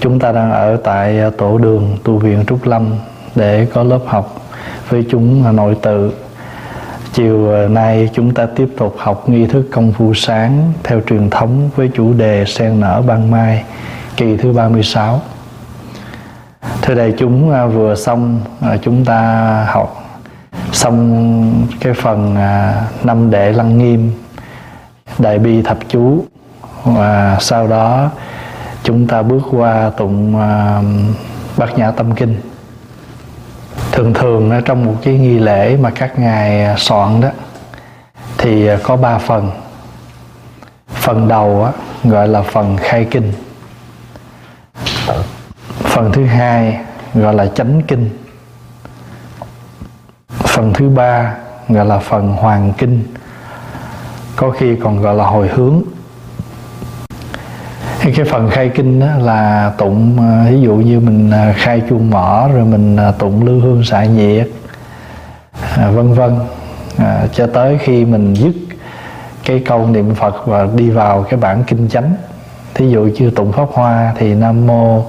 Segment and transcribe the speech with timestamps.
[0.00, 2.94] chúng ta đang ở tại à, tổ đường tu viện Trúc Lâm
[3.34, 4.50] để có lớp học
[4.88, 6.12] với chúng à, nội tự.
[7.12, 11.30] Chiều à, nay chúng ta tiếp tục học nghi thức công phu sáng theo truyền
[11.30, 13.64] thống với chủ đề sen nở ban mai,
[14.16, 15.20] kỳ thứ 36
[16.82, 18.40] thưa đại chúng vừa xong
[18.82, 20.04] chúng ta học
[20.72, 22.36] xong cái phần
[23.04, 24.12] năm đệ lăng nghiêm,
[25.18, 26.24] đại bi thập chú.
[26.84, 28.10] Và sau đó
[28.88, 30.82] chúng ta bước qua tụng à,
[31.56, 32.36] bát nhã tâm kinh.
[33.92, 37.28] Thường thường ở trong một cái nghi lễ mà các ngài à, soạn đó
[38.38, 39.50] thì à, có ba phần.
[40.88, 41.72] Phần đầu á,
[42.04, 43.32] gọi là phần khai kinh.
[45.66, 46.78] Phần thứ hai
[47.14, 48.10] gọi là chánh kinh.
[50.28, 51.34] Phần thứ ba
[51.68, 53.02] gọi là phần hoàng kinh.
[54.36, 55.82] Có khi còn gọi là hồi hướng.
[58.16, 62.10] cái phần khai kinh đó là tụng ờ, ví dụ như mình ờ, khai chuông
[62.10, 64.48] mỏ rồi mình ờ, tụng lưu hương xạ nhiệt
[65.76, 66.34] à, vân vân.
[66.98, 68.52] À, cho tới khi mình dứt
[69.44, 72.14] cái câu niệm phật và đi vào cái bản kinh chánh.
[72.74, 75.04] Thí dụ như tụng pháp hoa thì nam mô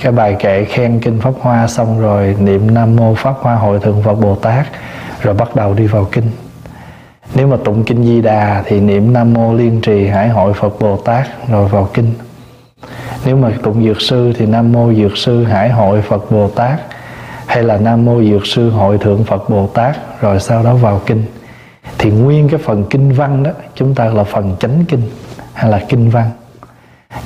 [0.00, 3.80] cái bài kệ khen kinh pháp hoa xong rồi niệm nam mô pháp hoa hội
[3.80, 4.66] thượng phật bồ tát
[5.22, 6.30] rồi bắt đầu đi vào kinh.
[7.34, 10.80] Nếu mà tụng kinh di đà thì niệm nam mô liên trì hải hội phật
[10.80, 12.12] bồ tát rồi vào kinh
[13.28, 16.80] nếu mà tụng dược sư thì nam mô dược sư hải hội phật bồ tát
[17.46, 21.00] hay là nam mô dược sư hội thượng phật bồ tát rồi sau đó vào
[21.06, 21.24] kinh.
[21.98, 25.02] Thì nguyên cái phần kinh văn đó chúng ta là phần chánh kinh
[25.52, 26.30] hay là kinh văn.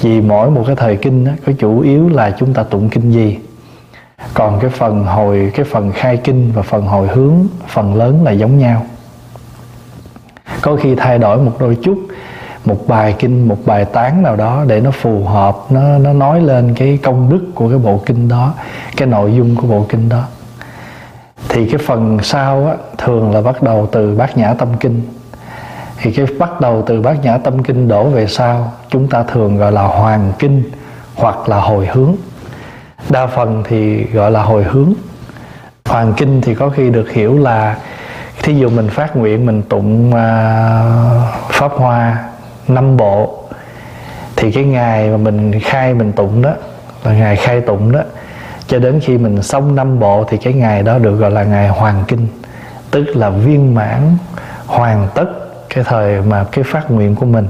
[0.01, 3.11] Vì mỗi một cái thời kinh đó, có chủ yếu là chúng ta tụng kinh
[3.11, 3.39] gì.
[4.35, 7.35] Còn cái phần hồi cái phần khai kinh và phần hồi hướng
[7.69, 8.87] phần lớn là giống nhau.
[10.63, 11.99] Có khi thay đổi một đôi chút
[12.65, 16.41] một bài kinh một bài tán nào đó để nó phù hợp nó nó nói
[16.41, 18.55] lên cái công đức của cái bộ kinh đó
[18.97, 20.25] cái nội dung của bộ kinh đó.
[21.49, 25.03] Thì cái phần sau á, thường là bắt đầu từ bát nhã tâm kinh.
[26.01, 29.57] Thì cái bắt đầu từ bát nhã tâm kinh đổ về sau chúng ta thường
[29.57, 30.63] gọi là hoàng kinh
[31.15, 32.15] hoặc là hồi hướng.
[33.11, 34.93] Đa phần thì gọi là hồi hướng.
[35.85, 37.77] Hoàng kinh thì có khi được hiểu là
[38.43, 40.15] thí dụ mình phát nguyện mình tụng uh,
[41.51, 42.32] pháp hoa
[42.69, 43.45] năm bộ.
[44.37, 46.53] Thì cái ngày mà mình khai, mình tụng đó,
[47.05, 48.01] là ngày khai tụng đó,
[48.67, 51.69] cho đến khi mình xong năm bộ thì cái ngày đó được gọi là ngày
[51.69, 52.27] hoàng kinh,
[52.91, 54.17] tức là viên mãn,
[54.67, 55.27] hoàn tất
[55.75, 57.49] cái thời mà cái phát nguyện của mình.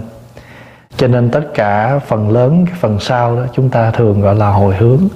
[0.97, 4.49] Cho nên tất cả phần lớn, cái phần sau đó chúng ta thường gọi là
[4.49, 5.09] hồi hướng.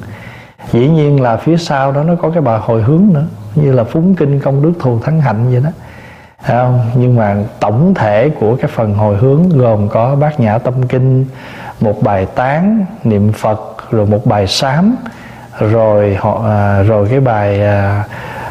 [0.72, 3.24] Dĩ nhiên là phía sau đó nó có cái bài hồi hướng nữa,
[3.54, 5.70] như là phúng kinh công đức thù thắng hạnh vậy đó
[6.46, 6.80] không?
[6.94, 11.26] nhưng mà tổng thể của cái phần hồi hướng gồm có bát nhã tâm kinh
[11.80, 14.96] một bài tán niệm phật rồi một bài sám
[15.60, 18.04] rồi họ à, rồi cái bài à,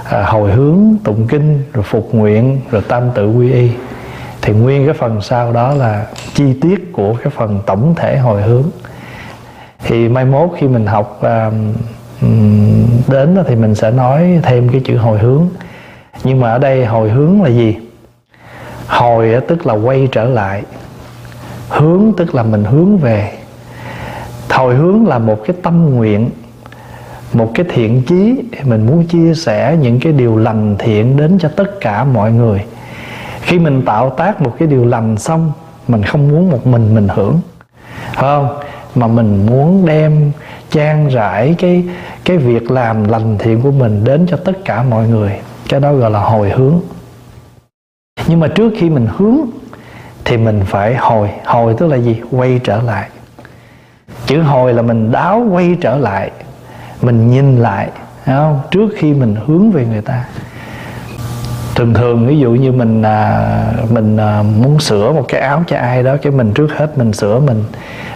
[0.09, 3.71] à, hồi hướng tụng kinh rồi phục nguyện rồi tam tự quy y.
[4.41, 8.41] Thì nguyên cái phần sau đó là chi tiết của cái phần tổng thể hồi
[8.41, 8.63] hướng.
[9.83, 11.51] Thì mai mốt khi mình học à,
[13.07, 15.47] đến thì mình sẽ nói thêm cái chữ hồi hướng.
[16.23, 17.75] Nhưng mà ở đây hồi hướng là gì?
[18.87, 20.63] Hồi tức là quay trở lại.
[21.69, 23.31] Hướng tức là mình hướng về.
[24.49, 26.29] Hồi hướng là một cái tâm nguyện,
[27.33, 31.49] một cái thiện chí mình muốn chia sẻ những cái điều lành thiện đến cho
[31.55, 32.65] tất cả mọi người.
[33.41, 35.51] Khi mình tạo tác một cái điều lành xong,
[35.87, 37.39] mình không muốn một mình mình hưởng.
[38.13, 38.47] Phải không?
[38.95, 40.31] Mà mình muốn đem,
[40.71, 41.83] trang rải cái
[42.25, 45.31] cái việc làm lành thiện của mình đến cho tất cả mọi người.
[45.69, 46.79] Cái đó gọi là hồi hướng
[48.27, 49.37] nhưng mà trước khi mình hướng
[50.25, 51.29] thì mình phải hồi.
[51.45, 52.21] Hồi tức là gì?
[52.31, 53.09] Quay trở lại.
[54.25, 56.31] Chữ hồi là mình đáo quay trở lại.
[57.01, 57.89] Mình nhìn lại
[58.25, 58.59] không?
[58.71, 60.25] Trước khi mình hướng về người ta.
[61.75, 63.47] Thường thường ví dụ như mình à,
[63.89, 67.13] mình à, muốn sửa một cái áo cho ai đó cái mình trước hết mình
[67.13, 67.63] sửa mình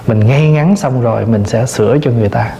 [0.07, 2.51] mình ngay ngắn xong rồi mình sẽ sửa cho người ta.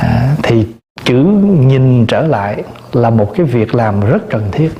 [0.00, 0.66] À, thì
[1.04, 1.24] chữ
[1.66, 2.62] nhìn trở lại
[2.92, 4.70] là một cái việc làm rất cần thiết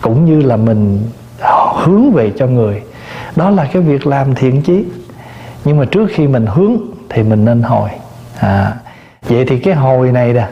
[0.00, 1.02] cũng như là mình
[1.84, 2.82] hướng về cho người.
[3.36, 4.84] Đó là cái việc làm thiện chí.
[5.64, 6.76] Nhưng mà trước khi mình hướng
[7.08, 7.90] thì mình nên hồi.
[8.38, 8.74] À,
[9.28, 10.48] vậy thì cái hồi này nè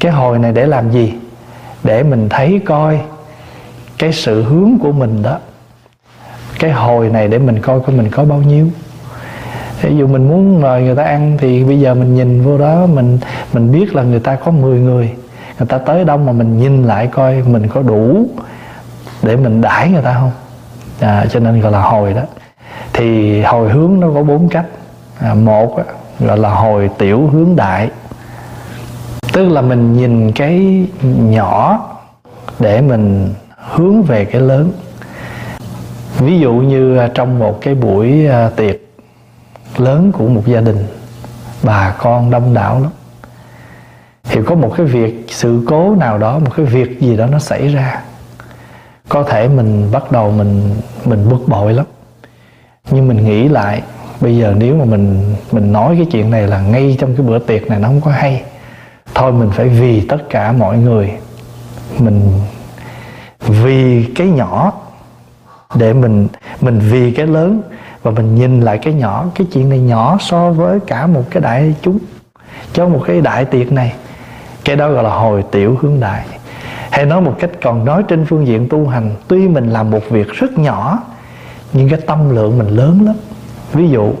[0.00, 1.12] cái hồi này để làm gì?
[1.84, 3.00] Để mình thấy coi
[3.98, 5.38] cái sự hướng của mình đó.
[6.58, 8.66] Cái hồi này để mình coi coi mình có bao nhiêu.
[9.82, 12.86] Ví dụ mình muốn mời người ta ăn thì bây giờ mình nhìn vô đó
[12.86, 13.18] mình
[13.52, 15.10] mình biết là người ta có 10 người.
[15.58, 18.26] Người ta tới đông mà mình nhìn lại coi mình có đủ
[19.22, 20.32] để mình đãi người ta không?
[21.00, 22.22] À, cho nên gọi là hồi đó.
[22.92, 24.66] Thì hồi hướng nó có bốn cách.
[25.20, 25.84] À, một á,
[26.20, 27.90] gọi là hồi tiểu hướng đại.
[29.32, 31.88] Tức là mình nhìn cái nhỏ
[32.58, 34.72] để mình hướng về cái lớn.
[36.18, 38.76] Ví dụ như à, trong một cái buổi à, tiệc
[39.76, 40.86] lớn của một gia đình
[41.62, 42.90] bà con đông đảo lắm.
[44.24, 47.38] Thì có một cái việc sự cố nào đó một cái việc gì đó nó
[47.38, 48.00] xảy ra
[49.08, 50.74] có thể mình bắt đầu mình
[51.04, 51.86] mình bực bội lắm.
[52.90, 53.82] Nhưng mình nghĩ lại,
[54.20, 57.38] bây giờ nếu mà mình mình nói cái chuyện này là ngay trong cái bữa
[57.38, 58.42] tiệc này nó không có hay.
[59.14, 61.12] Thôi mình phải vì tất cả mọi người.
[61.98, 62.40] Mình
[63.40, 64.72] vì cái nhỏ
[65.74, 66.28] để mình
[66.60, 67.62] mình vì cái lớn
[68.02, 69.26] và mình nhìn lại cái nhỏ.
[69.34, 71.98] Cái chuyện này nhỏ so với cả một cái đại chúng.
[72.72, 73.92] Cho một cái đại tiệc này,
[74.64, 76.24] cái đó gọi là hồi tiểu hướng đại
[76.94, 79.10] hay nói một cách còn nói trên phương diện tu hành.
[79.28, 80.98] Tuy mình làm một việc rất nhỏ
[81.72, 83.14] nhưng cái tâm lượng mình lớn lắm.
[83.72, 84.12] Ví dụ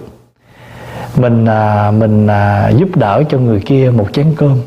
[1.16, 4.58] mình à, mình à, giúp đỡ cho người kia một chén cơm.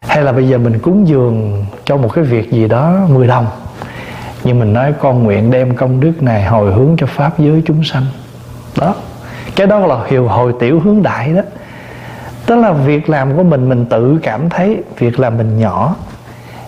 [0.00, 3.46] Hay là bây giờ mình cúng dường cho một cái việc gì đó 10 đồng.
[4.44, 7.84] Nhưng mình nói con nguyện đem công đức này hồi hướng cho pháp giới chúng
[7.84, 8.06] sanh.
[8.78, 8.94] Đó.
[9.56, 11.42] Cái đó là hiệu hồi tiểu hướng đại đó.
[12.46, 15.96] Tức là việc làm của mình mình tự cảm thấy việc làm mình nhỏ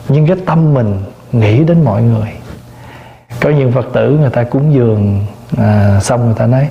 [0.08, 0.99] nhưng cái tâm mình
[1.32, 2.29] nghĩ đến mọi người.
[3.41, 5.26] Có những phật tử người ta cúng dường
[5.56, 6.69] à, xong người ta nói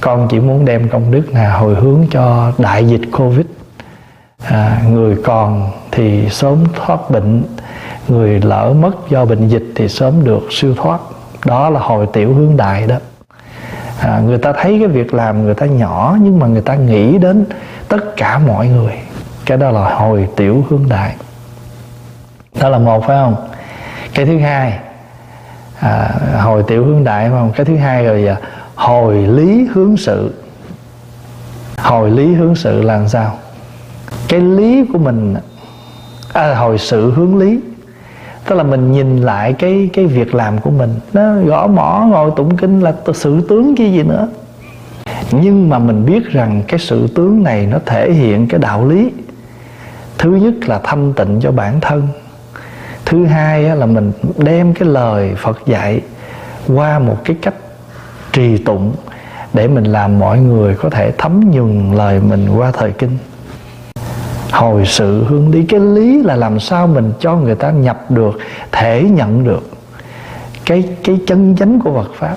[0.00, 3.46] con chỉ muốn đem công đức là hồi hướng cho đại dịch covid.
[4.44, 7.42] À, người còn thì sớm thoát bệnh
[8.08, 11.00] người lỡ mất do bệnh dịch thì sớm được siêu thoát.
[11.46, 12.96] Đó là hồi tiểu hướng đại đó.
[14.00, 17.18] À, người ta thấy cái việc làm người ta nhỏ nhưng mà người ta nghĩ
[17.18, 17.44] đến
[17.88, 18.92] tất cả mọi người.
[19.46, 21.14] Cái đó là hồi tiểu hướng đại
[22.60, 23.36] đó là một phải không?
[24.14, 24.78] Cái thứ hai
[25.80, 27.52] à, hồi tiểu hướng đại phải không?
[27.56, 28.36] Cái thứ hai rồi giờ
[28.74, 30.34] hồi lý hướng sự.
[31.78, 33.38] Hồi lý hướng sự là làm sao?
[34.28, 35.34] Cái lý của mình
[36.32, 37.60] à, hồi sự hướng lý.
[38.44, 40.94] Tức là mình nhìn lại cái cái việc làm của mình.
[41.12, 44.28] Nó gõ mỏ ngồi tụng kinh là sự tướng cái gì nữa.
[45.30, 49.10] Nhưng mà mình biết rằng cái sự tướng này nó thể hiện cái đạo lý.
[50.18, 52.08] Thứ nhất là thanh tịnh cho bản thân
[53.08, 56.00] thứ hai là mình đem cái lời phật dạy
[56.74, 57.54] qua một cái cách
[58.32, 58.94] trì tụng
[59.52, 63.18] để mình làm mọi người có thể thấm nhuần lời mình qua thời kinh.
[64.52, 68.38] Hồi sự hướng đi, cái lý là làm sao mình cho người ta nhập được,
[68.72, 69.70] thể nhận được
[70.66, 72.36] cái cái chân chánh của Phật pháp.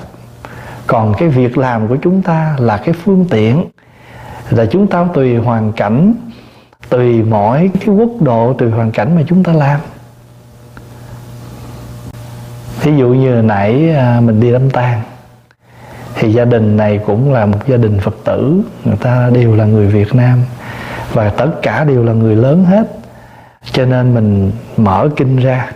[0.87, 3.65] Còn cái việc làm của chúng ta là cái phương tiện
[4.49, 6.13] là chúng ta tùy hoàn cảnh,
[6.89, 9.79] tùy mỗi cái quốc độ, tùy hoàn cảnh mà chúng ta làm
[12.81, 15.01] ví dụ như nãy à, mình đi đám tang,
[16.15, 19.65] thì gia đình này cũng là một gia đình phật tử, người ta đều là
[19.65, 20.39] người việt nam,
[21.13, 22.87] và tất cả đều là người lớn hết.
[23.71, 25.71] Cho nên mình mở kinh ra,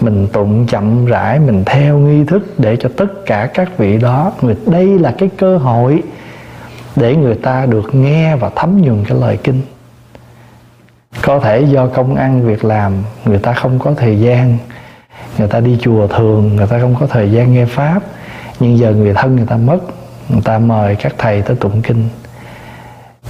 [0.00, 4.32] mình tụng chậm rãi, mình theo nghi thức để cho tất cả các vị đó,
[4.40, 6.02] người, đây là cái cơ hội
[6.96, 9.60] để người ta được nghe và thấm nhuần cái lời kinh.
[11.22, 12.92] Có thể do công ăn việc làm,
[13.24, 14.58] người ta không có thời gian
[15.38, 18.02] người ta đi chùa thường, người ta không có thời gian nghe pháp.
[18.60, 19.78] Nhưng giờ người thân người ta mất,
[20.28, 22.08] người ta mời các thầy tới tụng kinh.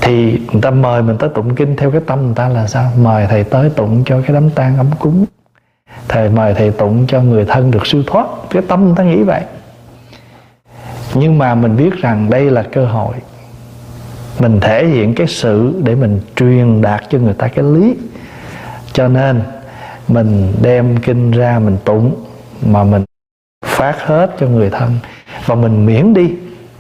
[0.00, 2.90] Thì người ta mời mình tới tụng kinh theo cái tâm người ta là sao?
[2.98, 5.24] Mời thầy tới tụng cho cái đám tang ấm cúng.
[6.08, 8.26] Thầy mời thầy tụng cho người thân được siêu thoát.
[8.50, 9.41] Cái tâm người ta nghĩ vậy.
[11.15, 13.15] Nhưng mà mình biết rằng đây là cơ hội.
[14.38, 17.96] Mình thể hiện cái sự để mình truyền đạt cho người ta cái lý.
[18.93, 19.43] Cho nên
[20.12, 22.14] mình đem kinh ra mình tụng,
[22.67, 23.05] mà mình
[23.67, 24.90] phát hết cho người thân.
[25.46, 26.34] Và mình miễn đi,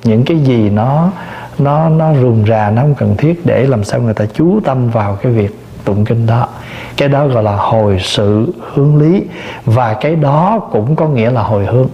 [0.04, 1.10] những cái gì nó
[1.58, 4.90] nó nó rườm rà, nó không cần thiết để làm sao người ta chú tâm
[4.90, 6.48] vào cái việc tụng kinh đó.
[6.96, 9.22] Cái đó gọi là hồi sự hướng lý,
[9.64, 11.88] và cái đó cũng có nghĩa là hồi hướng.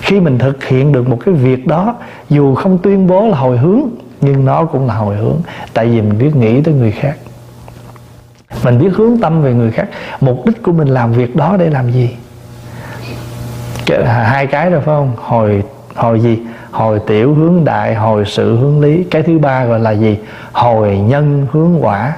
[0.00, 1.94] Khi mình thực hiện được một cái việc đó,
[2.28, 3.80] dù không tuyên bố là hồi hướng,
[4.20, 5.36] nhưng nó cũng là hồi hướng.
[5.74, 7.16] Tại vì mình biết nghĩ tới người khác
[8.64, 9.88] mình biết hướng tâm về người khác.
[10.20, 12.16] Mục đích của mình làm việc đó để làm gì?
[14.06, 15.12] Hai cái rồi phải không?
[15.16, 15.62] Hồi
[15.94, 16.38] hồi gì?
[16.70, 19.04] Hồi tiểu hướng đại, hồi sự hướng lý.
[19.10, 20.18] Cái thứ ba gọi là gì?
[20.52, 22.12] Hồi nhân hướng quả.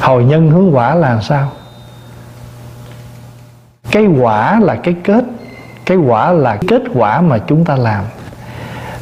[0.00, 1.50] Hồi nhân hướng quả là sao?
[3.90, 5.24] Cái quả là cái kết.
[5.86, 8.04] Cái quả là kết quả mà chúng ta làm.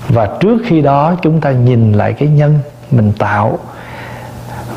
[0.09, 2.59] Và trước khi đó, chúng ta nhìn lại cái nhân
[2.91, 3.59] mình tạo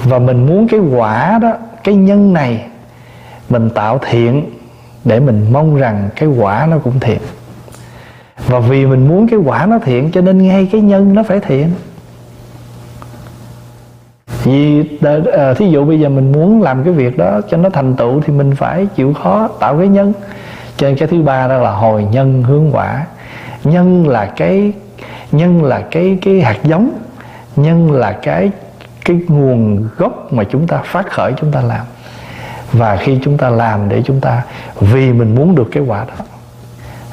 [0.06, 2.66] và mình muốn cái quả đó cái nhân này
[3.50, 4.46] mình tạo thiện
[5.04, 7.20] để mình mong rằng cái quả nó cũng thiện.
[8.48, 11.40] Và vì mình muốn cái quả nó thiện cho nên ngay cái nhân nó phải
[11.40, 11.72] thiện.
[14.44, 14.84] Vì
[15.34, 18.22] à, thí dụ bây giờ mình muốn làm cái việc đó cho nó thành tựu
[18.22, 20.14] thì mình phải chịu khó tạo cái nhân.
[20.78, 23.06] Cho nên cái thứ ba đó là hồi nhân hướng quả.
[23.64, 24.72] Nhân là cái
[25.32, 26.90] nhân là cái cái hạt giống.
[27.56, 28.52] Nhân là cái
[29.06, 31.86] cái nguồn gốc mà chúng ta phát khởi chúng ta làm.
[32.72, 34.44] Và khi chúng ta làm để chúng ta
[34.80, 36.26] vì mình muốn được cái quả đó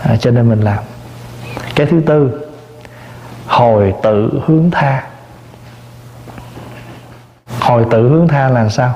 [0.02, 0.78] à, cho nên mình làm.
[1.74, 2.40] Cái thứ tư
[3.46, 5.02] hồi tự hướng tha.
[7.60, 8.94] Hồi tự hướng tha là sao?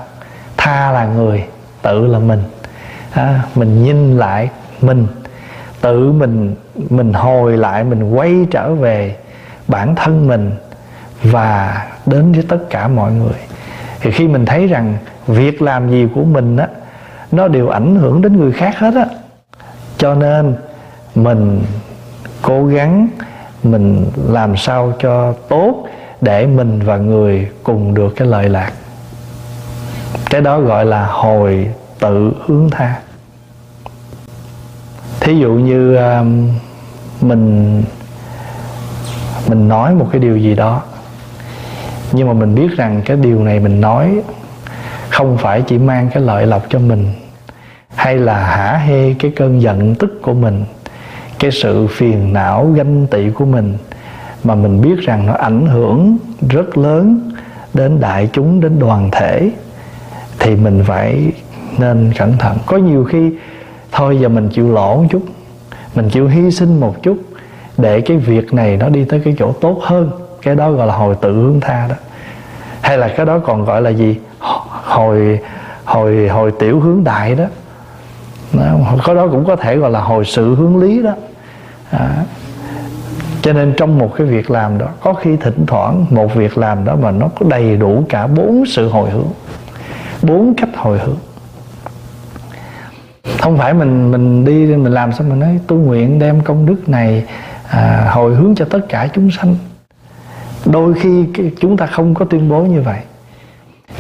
[0.57, 1.45] Tha là người
[1.83, 2.43] tự là mình.
[3.13, 4.51] À, mình nhìn lại
[4.81, 5.07] mình
[5.81, 6.55] tự mình
[6.91, 9.17] mình hồi lại mình quay trở về
[9.69, 10.53] bản thân mình
[11.23, 13.39] và đến với tất cả mọi người.
[14.01, 14.97] Thì khi mình thấy rằng
[15.27, 16.69] việc làm gì của mình á
[17.33, 19.07] nó đều ảnh hưởng đến người khác hết á.
[19.99, 20.55] Cho nên
[21.15, 21.63] mình
[22.43, 23.09] cố gắng
[23.63, 25.89] mình làm sao cho tốt
[26.21, 28.73] để mình và người cùng được cái lợi lạc.
[30.31, 31.71] Cái đó gọi là hồi
[32.01, 33.01] tự hướng tha.
[35.21, 36.49] Thí dụ như um,
[37.21, 37.83] mình
[39.49, 40.83] mình nói một cái điều gì đó
[42.13, 44.21] nhưng mà mình biết rằng cái điều này mình nói
[45.09, 47.07] không phải chỉ mang cái lợi lộc cho mình,
[47.95, 50.65] hay là hả hê cái cơn giận tức của mình,
[51.39, 53.79] cái sự phiền não ganh tị của mình,
[54.45, 56.17] mà mình biết rằng nó ảnh hưởng
[56.51, 57.31] rất lớn
[57.75, 59.51] đến đại chúng, đến đoàn thể,
[60.39, 61.33] thì mình phải
[61.79, 62.59] nên cẩn thận.
[62.67, 63.31] Có nhiều khi,
[63.93, 65.23] thôi giờ mình chịu lỗ một chút,
[65.95, 67.17] mình chịu hy sinh một chút,
[67.79, 70.11] để cái việc này nó đi tới cái chỗ tốt hơn
[70.47, 71.95] cái đó gọi là hồi tự hướng tha đó.
[72.81, 74.19] Hay là cái đó còn gọi là gì?
[74.85, 75.41] Hồi
[75.85, 77.45] hồi hồi tiểu hướng đại đó.
[79.05, 81.13] Có đó cũng có thể gọi là hồi sự hướng lý đó.
[81.91, 82.09] À,
[83.43, 86.85] cho nên trong một cái việc làm đó có khi thỉnh thoảng một việc làm
[86.85, 89.31] đó mà nó có đầy đủ cả bốn sự hồi hướng
[90.23, 91.17] bốn cách hồi hướng.
[93.41, 96.89] Không phải mình mình đi mình làm xong mình nói tôi nguyện đem công đức
[96.89, 97.25] này
[97.69, 99.57] à, hồi hướng cho tất cả chúng sanh
[100.73, 101.27] đôi khi
[101.61, 103.01] chúng ta không có tuyên bố như vậy.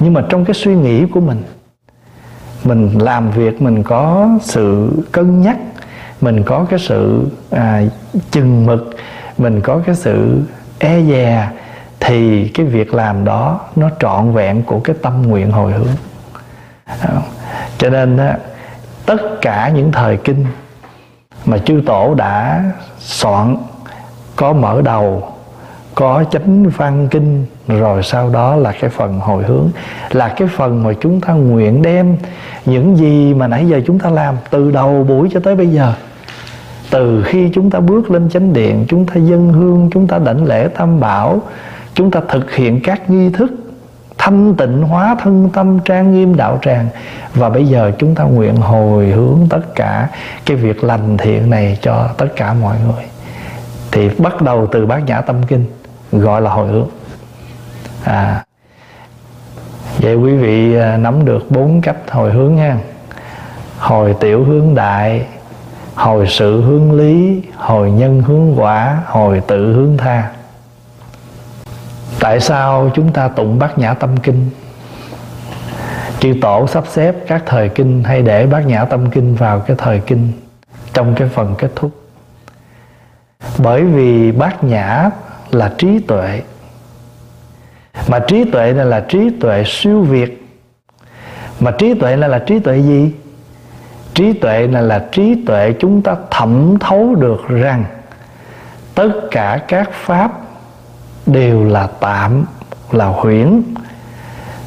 [0.00, 1.42] Nhưng mà trong cái suy nghĩ của mình
[2.64, 5.56] mình làm việc mình có sự cân nhắc
[6.20, 7.82] mình có cái sự à,
[8.30, 8.96] chừng mực
[9.38, 10.42] mình có cái sự
[10.78, 11.48] e dè
[12.00, 15.88] thì cái việc làm đó nó trọn vẹn của cái tâm nguyện hồi hướng.
[16.84, 17.08] À,
[17.78, 18.18] cho nên
[19.06, 20.46] tất cả những thời kinh
[21.44, 22.64] mà chư tổ đã
[22.98, 23.56] soạn
[24.36, 25.35] có mở đầu
[25.96, 29.70] có chánh văn kinh, rồi sau đó là cái phần hồi hướng,
[30.10, 32.16] là cái phần mà chúng ta nguyện đem
[32.66, 35.92] những gì mà nãy giờ chúng ta làm từ đầu buổi cho tới bây giờ.
[36.90, 40.44] Từ khi chúng ta bước lên chánh điện, chúng ta dân hương, chúng ta đảnh
[40.44, 41.40] lễ tam bảo,
[41.94, 43.52] chúng ta thực hiện các nghi thức
[44.18, 46.88] thanh tịnh hóa thân tâm trang nghiêm đạo tràng,
[47.34, 50.08] và bây giờ chúng ta nguyện hồi hướng tất cả
[50.46, 53.04] cái việc lành thiện này cho tất cả mọi người.
[53.92, 55.64] Thì bắt đầu từ bát nhã tâm kinh
[56.20, 56.88] gọi là hồi hướng
[58.04, 58.44] à
[59.98, 62.78] vậy quý vị à, nắm được bốn cách hồi hướng nha
[63.78, 65.26] hồi tiểu hướng đại,
[65.94, 70.30] hồi sự hướng lý, hồi nhân hướng quả, hồi tự hướng tha.
[72.20, 74.50] Tại sao chúng ta tụng bát nhã tâm kinh?
[76.20, 79.76] Chư tổ sắp xếp các thời kinh hay để bát nhã tâm kinh vào cái
[79.80, 80.32] thời kinh
[80.92, 81.90] trong cái phần kết thúc.
[83.58, 85.10] Bởi vì bát nhã
[85.50, 86.42] là trí tuệ.
[88.08, 90.48] Mà trí tuệ này là trí tuệ siêu việt.
[91.60, 93.12] Mà trí tuệ này là trí tuệ gì?
[94.14, 97.84] Trí tuệ này là trí tuệ chúng ta thẩm thấu được rằng
[98.94, 100.32] tất cả các pháp
[101.26, 102.44] đều là tạm,
[102.92, 103.62] là huyễn.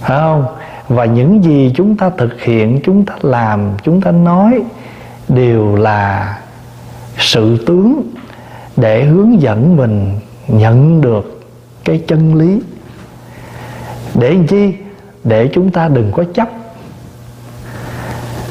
[0.01, 0.45] Phải không?
[0.87, 4.63] Và những gì chúng ta thực hiện, chúng ta làm, chúng ta nói
[5.27, 6.37] đều là
[7.17, 8.03] sự tướng
[8.77, 10.19] để hướng dẫn mình
[10.49, 11.41] nhận được
[11.83, 12.61] cái chân lý.
[14.15, 14.73] Để làm chi?
[15.23, 16.49] Để chúng ta đừng có chấp.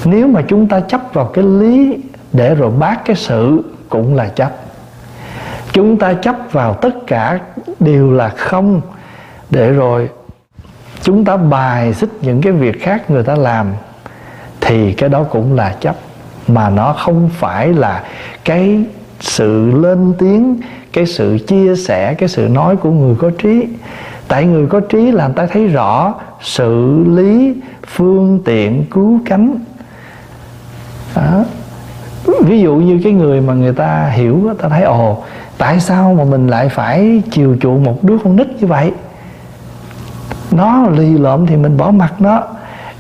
[0.05, 1.99] Nếu mà chúng ta chấp vào cái lý
[2.33, 4.53] để rồi bác cái sự cũng là chấp.
[5.73, 7.41] Chúng ta chấp vào tất cả
[7.81, 8.81] đều là không
[9.51, 10.09] để rồi
[11.03, 13.73] chúng ta bài xích những cái việc khác người ta làm
[14.61, 15.97] thì cái đó cũng là chấp.
[16.49, 18.05] Mà nó không phải là
[18.45, 18.85] cái
[19.21, 20.61] sự lên tiếng
[20.99, 23.69] cái sự chia sẻ, cái sự nói của người có trí.
[24.29, 27.55] Tại người có trí là người ta thấy rõ sự lý,
[27.87, 29.59] phương tiện, cứu cánh.
[31.17, 31.45] Đó.
[32.45, 35.23] ví dụ như cái người mà người ta hiểu ta thấy, ồ,
[35.59, 38.93] tại sao mà mình lại phải chiều chuộng một đứa con nít như vậy?
[40.51, 42.43] Nó lì lợm thì mình bỏ mặt nó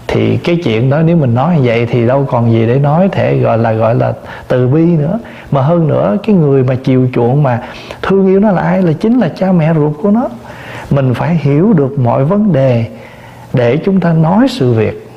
[0.09, 3.09] thì cái chuyện đó nếu mình nói như vậy thì đâu còn gì để nói
[3.13, 4.13] thể gọi là gọi là
[4.49, 5.19] từ bi nữa.
[5.51, 7.63] Mà hơn nữa cái người mà chiều chuộng mà
[8.03, 10.29] thương yêu nó là ai là chính là cha mẹ ruột của nó.
[10.91, 12.85] Mình phải hiểu được mọi vấn đề
[13.53, 15.11] để chúng ta nói sự việc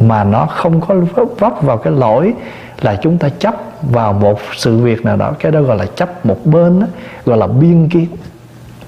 [0.00, 0.94] mà nó không có
[1.38, 2.34] vấp vào cái lỗi
[2.80, 5.32] là chúng ta chấp vào một sự việc nào đó.
[5.38, 6.86] Cái đó gọi là chấp một bên đó,
[7.24, 8.06] gọi là biên kiến.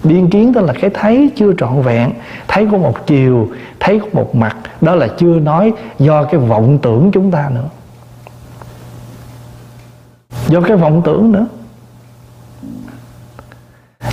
[0.04, 2.10] Biên kiến tức là cái thấy chưa trọn vẹn
[2.48, 3.48] thấy có một chiều
[3.88, 7.64] thấy có một mặt, đó là chưa nói do cái vọng tưởng chúng ta nữa.
[10.48, 11.46] Do cái vọng tưởng nữa.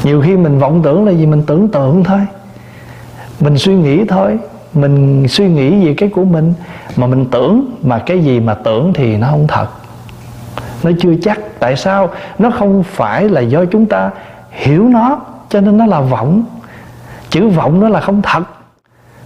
[0.04, 1.26] Nhiều khi mình vọng tưởng là gì?
[1.26, 2.20] Mình tưởng tượng thôi.
[3.40, 4.40] Mình suy nghĩ thôi.
[4.74, 6.54] Mình suy nghĩ về cái của mình.
[6.96, 9.68] Mà mình tưởng mà cái gì mà tưởng thì nó không thật.
[10.84, 11.40] Nó chưa chắc.
[11.60, 12.10] Tại sao?
[12.40, 14.12] Nó không phải là do chúng ta
[14.52, 16.44] hiểu nó, cho nên nó là vọng.
[17.30, 18.44] Chữ vọng nó là không thật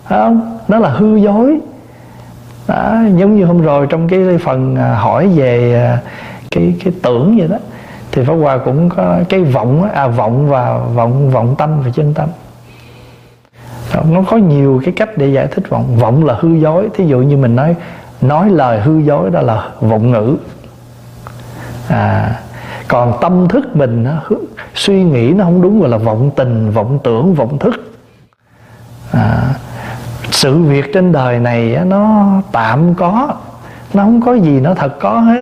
[0.09, 0.57] không?
[0.67, 1.59] Nó là hư dối.
[2.67, 6.01] Đó, giống như hôm rồi trong cái phần à, hỏi về à,
[6.51, 7.57] cái cái tưởng vậy đó
[8.11, 12.13] thì pháp hòa cũng có cái vọng à vọng và vọng vọng tâm và chân
[12.13, 12.29] tâm.
[14.11, 15.95] Nó có nhiều cái cách để giải thích vọng.
[15.99, 16.89] Vọng là hư dối.
[16.93, 17.75] Thí dụ như mình nói
[18.21, 20.37] nói lời hư dối đó là vọng ngữ.
[21.87, 22.35] À
[22.89, 24.21] còn tâm thức mình nó,
[24.75, 27.73] suy nghĩ nó không đúng gọi là vọng tình vọng tưởng vọng thức.
[29.11, 29.55] À,
[30.39, 33.35] sự việc trên đời này nó tạm có
[33.93, 35.41] nó không có gì nó thật có hết.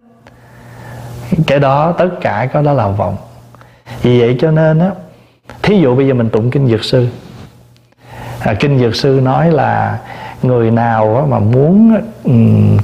[1.48, 3.16] Cái đó tất cả có đó là vọng.
[4.02, 4.92] Vì vậy cho nên á
[5.64, 7.08] thí dụ bây giờ mình tụng kinh dược sư.
[8.40, 9.98] À, kinh dược sư nói là
[10.44, 12.02] người nào mà muốn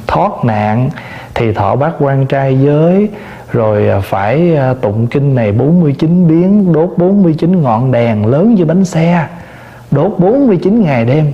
[0.08, 0.90] thoát nạn
[1.34, 3.10] thì thọ bát quan trai giới
[3.52, 8.66] rồi à, phải à, tụng kinh này 49 biến đốt 49 ngọn đèn lớn như
[8.66, 9.28] bánh xe
[9.92, 11.34] đốt 49 ngày đêm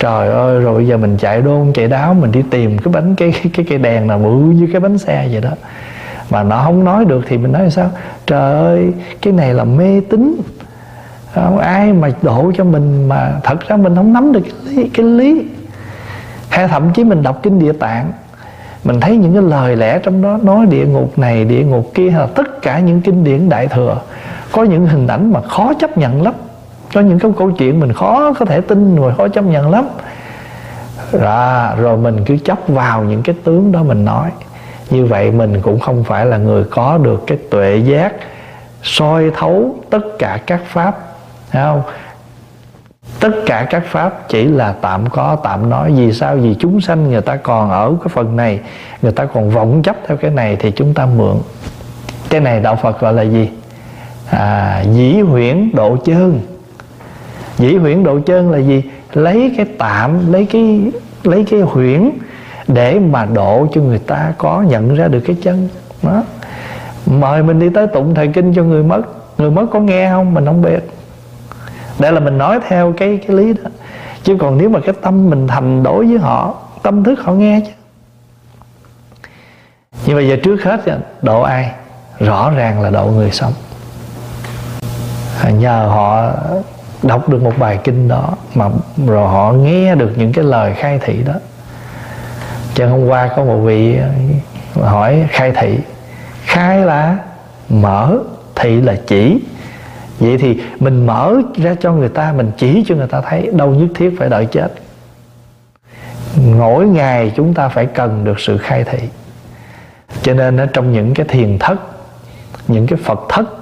[0.00, 3.32] trời ơi rồi giờ mình chạy đôn chạy đáo mình đi tìm cái bánh cái
[3.54, 5.50] cái cái đèn nào bự như cái bánh xe vậy đó.
[6.30, 7.90] Mà nó không nói được thì mình nói sao?
[8.26, 10.40] Trời ơi cái này là mê tín.
[11.34, 14.88] Không ai mà độ cho mình mà thật ra mình không nắm được cái lý,
[14.88, 15.42] cái lý.
[16.48, 18.12] Hay thậm chí mình đọc kinh địa tạng
[18.84, 22.10] mình thấy những cái lời lẽ trong đó nói địa ngục này địa ngục kia
[22.10, 24.00] hay là tất cả những kinh điển đại thừa
[24.52, 26.34] có những hình ảnh mà khó chấp nhận lắm
[26.94, 29.88] có những cái câu chuyện mình khó có thể tin rồi khó chấp nhận lắm.
[31.20, 34.30] À, rồi mình cứ chấp vào những cái tướng đó mình nói.
[34.90, 38.12] Như vậy mình cũng không phải là người có được cái tuệ giác
[38.82, 40.98] soi thấu tất cả các pháp
[41.50, 41.82] Thấy không?
[43.20, 46.36] Tất cả các pháp chỉ là tạm có tạm nói vì sao?
[46.36, 48.60] Vì chúng sanh người ta còn ở cái phần này
[49.02, 51.36] người ta còn vọng chấp theo cái này thì chúng ta mượn.
[52.28, 53.50] Cái này đạo phật gọi là gì?
[54.30, 56.40] À, dĩ huyễn độ chơn
[57.58, 58.82] dĩ huyễn độ chân là gì?
[59.12, 60.92] Lấy cái tạm, lấy cái
[61.24, 62.10] lấy cái huyễn
[62.68, 65.68] để mà độ cho người ta có nhận ra được cái chân.
[66.02, 66.22] Đó.
[67.06, 69.02] Mời mình đi tới tụng thời kinh cho người mất.
[69.38, 70.34] Người mất có nghe không?
[70.34, 70.90] Mình không biết.
[71.98, 73.70] Đây là mình nói theo cái cái lý đó.
[74.22, 77.60] Chứ còn nếu mà cái tâm mình thành đối với họ, tâm thức họ nghe
[77.66, 77.72] chứ.
[80.06, 80.80] Nhưng mà giờ trước hết
[81.22, 81.70] độ ai?
[82.18, 83.52] Rõ ràng là độ người sống.
[85.58, 86.30] Nhờ họ
[87.02, 88.68] đọc được một bài kinh đó mà
[89.06, 91.34] rồi họ nghe được những cái lời khai thị đó.
[92.74, 93.96] Cho hôm qua có một vị
[94.76, 95.78] ờ, hỏi khai thị,
[96.44, 97.18] khai là
[97.68, 98.18] mở,
[98.54, 99.40] thị là chỉ.
[100.18, 103.74] Vậy thì mình mở ra cho người ta, mình chỉ cho người ta thấy, đâu
[103.74, 104.68] nhất thiết phải đợi chết.
[106.58, 108.98] Mỗi ngày chúng ta phải cần được sự khai thị.
[110.22, 111.80] Cho nên ở trong những cái thiền thất,
[112.68, 113.59] những cái phật thất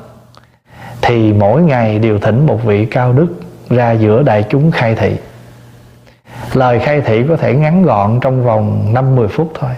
[1.02, 3.28] thì mỗi ngày đều thỉnh một vị cao đức
[3.70, 5.12] ra giữa đại chúng khai thị.
[6.54, 9.70] Lời khai thị có thể ngắn gọn trong vòng 5-10 phút thôi,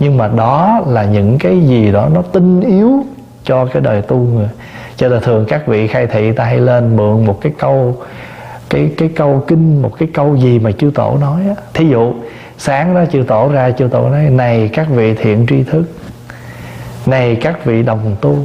[0.00, 3.04] nhưng mà đó là những cái gì đó nó tinh yếu
[3.44, 4.48] cho cái đời tu người.
[4.96, 7.96] Cho nên thường các vị khai thị ta hay lên mượn một cái câu,
[8.70, 11.54] cái cái câu kinh, một cái câu gì mà chư tổ nói á.
[11.74, 12.14] Thí dụ,
[12.58, 15.84] sáng đó chư tổ ra, chư tổ nói, này các vị thiện tri thức,
[17.06, 18.38] này các vị đồng tu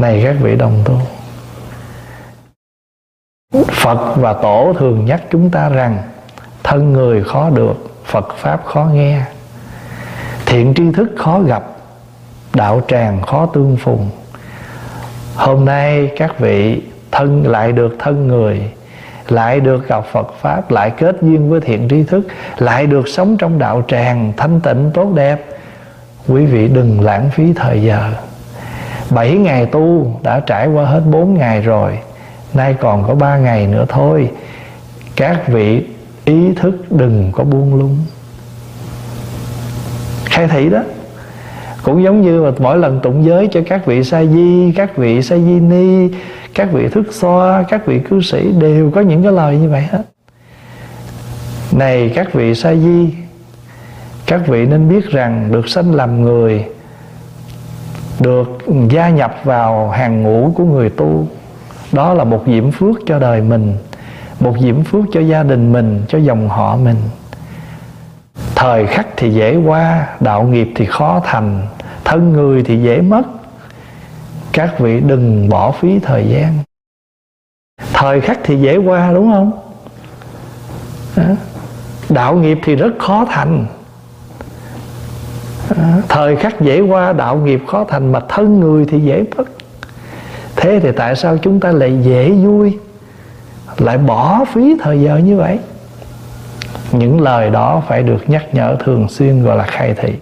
[0.00, 1.00] này các vị đồng tu,
[3.72, 6.02] Phật và Tổ thường nhắc chúng ta rằng,
[6.62, 9.22] Thân người khó được, Phật Pháp khó nghe.
[10.46, 11.64] Thiện tri thức khó gặp,
[12.54, 14.10] Đạo tràng khó tương phùng.
[15.36, 16.82] Hôm nay các vị
[17.12, 18.70] thân, lại được thân người,
[19.28, 22.26] lại được gặp Phật Pháp, lại kết duyên với thiện tri thức,
[22.58, 25.44] lại được sống trong đạo tràng thanh tịnh tốt đẹp,
[26.28, 28.12] quý vị đừng lãng phí thời giờ
[29.10, 31.98] bảy ngày tu đã trải qua hết bốn ngày rồi.
[32.54, 34.30] Nay còn có ba ngày nữa thôi.
[35.16, 35.84] Các vị
[36.24, 37.96] ý thức đừng có buông lung.
[40.24, 40.82] Khai thị đó.
[41.82, 45.22] Cũng giống như mà mỗi lần tụng giới cho các vị sa di, các vị
[45.22, 46.08] sa di ni,
[46.54, 49.82] các vị thức xoa, các vị cư sĩ đều có những cái lời như vậy
[49.82, 50.02] hết.
[51.72, 53.14] Này các vị sa di,
[54.26, 56.64] các vị nên biết rằng được sanh làm người
[58.20, 58.58] được
[58.90, 61.26] gia nhập vào hàng ngũ của người tu.
[61.92, 63.76] Đó là một diễm phước cho đời mình,
[64.40, 66.96] một diễm phước cho gia đình mình, cho dòng họ mình.
[68.54, 71.66] Thời khắc thì dễ qua, đạo nghiệp thì khó thành,
[72.04, 73.22] thân người thì dễ mất.
[74.52, 76.58] Các vị đừng bỏ phí thời gian.
[77.92, 79.52] Thời khắc thì dễ qua, đúng không?
[82.08, 83.66] Đạo nghiệp thì rất khó thành
[86.08, 89.44] thời khắc dễ qua, đạo nghiệp khó thành, mà thân người thì dễ mất.
[90.56, 92.78] Thế thì tại sao chúng ta lại dễ vui,
[93.78, 95.58] lại bỏ phí thời giờ như vậy?
[96.92, 100.12] Những lời đó phải được nhắc nhở thường xuyên, gọi là khai thị.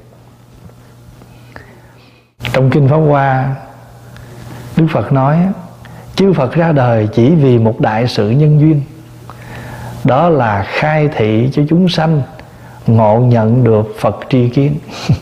[2.52, 3.54] Trong kinh pháp hoa,
[4.76, 5.38] đức phật nói,
[6.16, 8.82] chư phật ra đời chỉ vì một đại sự nhân duyên.
[10.04, 12.22] Đó là khai thị cho chúng sanh,
[12.86, 14.74] ngộ nhận được phật tri kiến.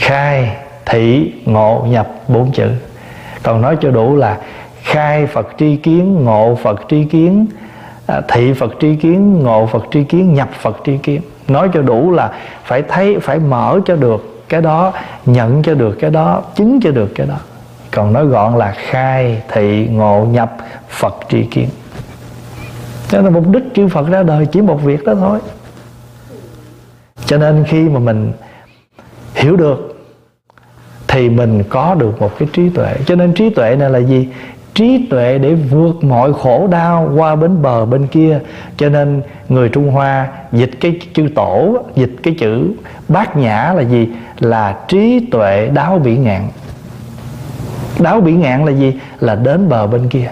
[0.00, 2.70] khai thị ngộ nhập bốn chữ.
[3.42, 4.38] Còn nói cho đủ là
[4.82, 7.46] khai phật tri kiến, ngộ phật tri kiến
[8.06, 11.22] à, thị phật tri kiến, ngộ phật tri kiến, nhập phật tri kiến.
[11.48, 12.32] Nói cho đủ là
[12.64, 14.92] phải thấy, phải mở cho được cái đó,
[15.26, 17.36] nhận cho được cái đó, chứng cho được cái đó.
[17.90, 20.56] Còn nói gọn là khai thị ngộ nhập
[20.88, 21.68] phật tri kiến.
[23.12, 25.38] Đó là mục đích chư phật ra đời, chỉ một việc đó thôi.
[27.26, 28.32] Cho nên khi mà mình
[29.34, 29.89] hiểu được
[31.12, 32.94] thì mình có được một cái trí tuệ.
[33.06, 34.28] Cho nên trí tuệ này là gì?
[34.74, 38.38] Trí tuệ để vượt mọi khổ đau qua bến bờ, bên kia.
[38.76, 42.72] Cho nên người trung hoa dịch cái chữ tổ, dịch cái chữ
[43.08, 44.08] bát nhã là gì?
[44.40, 46.48] Là trí tuệ đáo bỉ ngạn.
[47.98, 49.00] Đáo bỉ ngạn là gì?
[49.20, 50.30] Là đến bờ bên kia.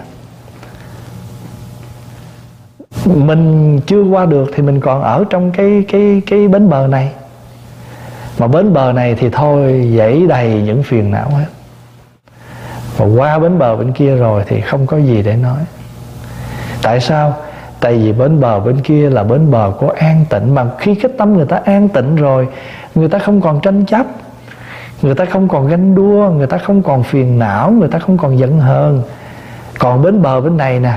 [3.05, 7.11] Mình chưa qua được thì mình còn ở trong cái cái cái bến bờ này
[8.39, 11.45] mà bến bờ này thì thôi, dãy đầy những phiền não hết.
[12.97, 15.59] Và qua bến bờ bên kia rồi thì không có gì để nói.
[16.81, 17.33] Tại sao?
[17.79, 20.55] Tại vì bến bờ bên kia là bến bờ của an tịnh.
[20.55, 22.47] Mà khi cái tâm người ta an tịnh rồi,
[22.95, 24.05] người ta không còn tranh chấp,
[25.01, 28.17] người ta không còn ganh đua, người ta không còn phiền não, người ta không
[28.17, 29.01] còn giận hờn.
[29.79, 30.93] Còn bến bờ bên này nè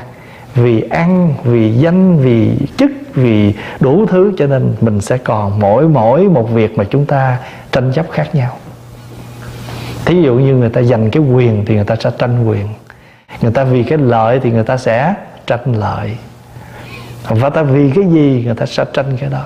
[0.55, 5.89] vì ăn vì danh vì chức vì đủ thứ cho nên mình sẽ còn mỗi
[5.89, 7.39] mỗi một việc mà chúng ta
[7.73, 8.57] tranh chấp khác nhau.
[10.05, 12.69] Thí dụ như người ta giành cái quyền thì người ta sẽ tranh quyền.
[13.41, 15.15] Người ta vì cái lợi thì người ta sẽ
[15.47, 16.17] tranh lợi.
[17.29, 19.45] Và ta vì cái gì người ta sẽ tranh cái đó.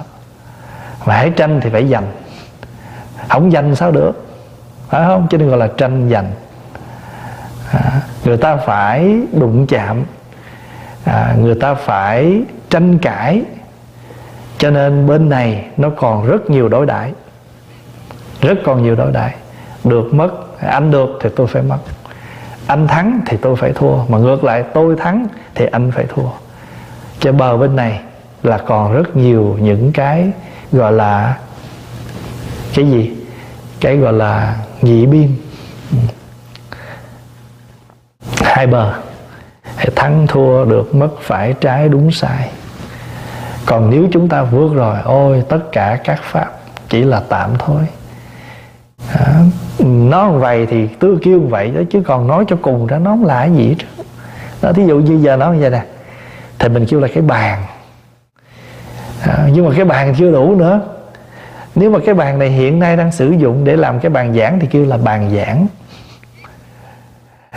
[1.06, 2.06] Mà hãy tranh thì phải giành.
[3.28, 4.26] Không giành sao được?
[4.88, 5.26] Phải không?
[5.30, 6.30] Cho nên gọi là tranh giành.
[7.72, 10.04] À, người ta phải đụng chạm
[11.06, 13.42] à, người ta phải tranh cãi.
[14.58, 17.12] Cho nên bên này nó còn rất nhiều đối đãi.
[18.40, 19.34] Rất còn nhiều đối đãi.
[19.84, 21.78] Được mất anh được thì tôi phải mất.
[22.66, 24.04] Anh thắng thì tôi phải thua.
[24.08, 26.28] Mà ngược lại tôi thắng thì anh phải thua.
[27.20, 28.00] Cho bờ bên này
[28.42, 30.30] là còn rất nhiều những cái
[30.72, 31.38] gọi là
[32.74, 33.16] cái gì?
[33.80, 35.36] Cái gọi là nhị biên.
[38.42, 39.05] Hai bờ
[39.96, 42.50] thắng thua được mất phải trái đúng sai.
[43.66, 46.50] Còn nếu chúng ta vượt rồi ôi tất cả các pháp
[46.88, 47.82] chỉ là tạm thôi.
[49.12, 49.42] À,
[49.84, 53.24] nó vậy thì tôi kêu vậy đó chứ còn nói cho cùng ra nó không
[53.24, 53.86] là gì hết
[54.62, 55.82] đó thí dụ như giờ nói như vậy nè
[56.58, 57.64] thì mình kêu là cái bàn.
[59.22, 60.80] À, nhưng mà cái bàn chưa đủ nữa.
[61.74, 64.60] Nếu mà cái bàn này hiện nay đang sử dụng để làm cái bàn giảng
[64.60, 65.66] thì kêu là bàn giảng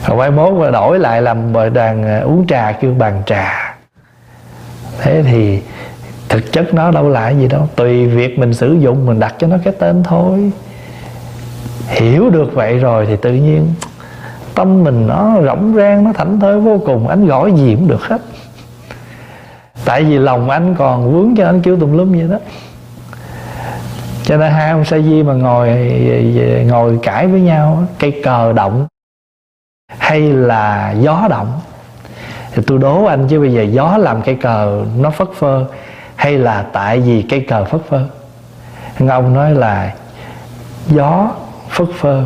[0.10, 3.76] rồi mai mốt mà đổi lại làm đàn ờ, uống trà kêu bàn trà.
[5.00, 5.62] Thế thì
[6.30, 9.48] thực chất nó đâu lại gì đâu, tùy việc mình sử dụng, mình đặt cho
[9.48, 10.52] nó cái tên thôi.
[11.88, 13.74] Hiểu được vậy rồi thì tự nhiên
[14.56, 18.02] tâm mình nó rỗng rang, nó thảnh thơi vô cùng, anh gọi gì cũng được
[18.02, 18.22] hết.
[19.86, 22.38] Tại vì lòng anh còn vướng cho anh kêu tùm lum vậy đó.
[24.24, 25.69] Cho nên hai ông sa di mà ngồi
[26.67, 28.88] ngồi cãi với nhau cây cờ động
[29.97, 31.60] hay là gió động?
[32.52, 35.65] Thì tôi đố anh chứ bây giờ gió làm cây cờ nó phất phơ,
[36.15, 38.04] hay là tại vì cây cờ phất phơ?
[39.10, 39.93] Ông nói là
[40.88, 41.32] gió
[41.69, 42.23] phất phơ.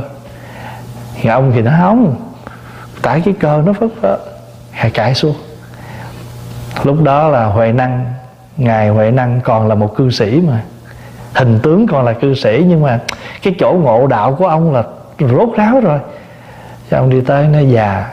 [1.21, 2.15] Thì ông thì nó không,
[3.01, 4.17] tại cái cờ nó phất phơ.
[4.71, 5.35] Hay cãi xuống.
[6.83, 8.05] Lúc đó là huệ năng,
[8.57, 10.61] ngài huệ năng còn là một cư sĩ mà.
[11.33, 12.99] Hình tướng còn là cư sĩ nhưng mà
[13.43, 14.83] cái chỗ ngộ đạo của ông là
[15.19, 15.99] rốt ráo rồi
[16.93, 18.07] cho ông đi tới nói già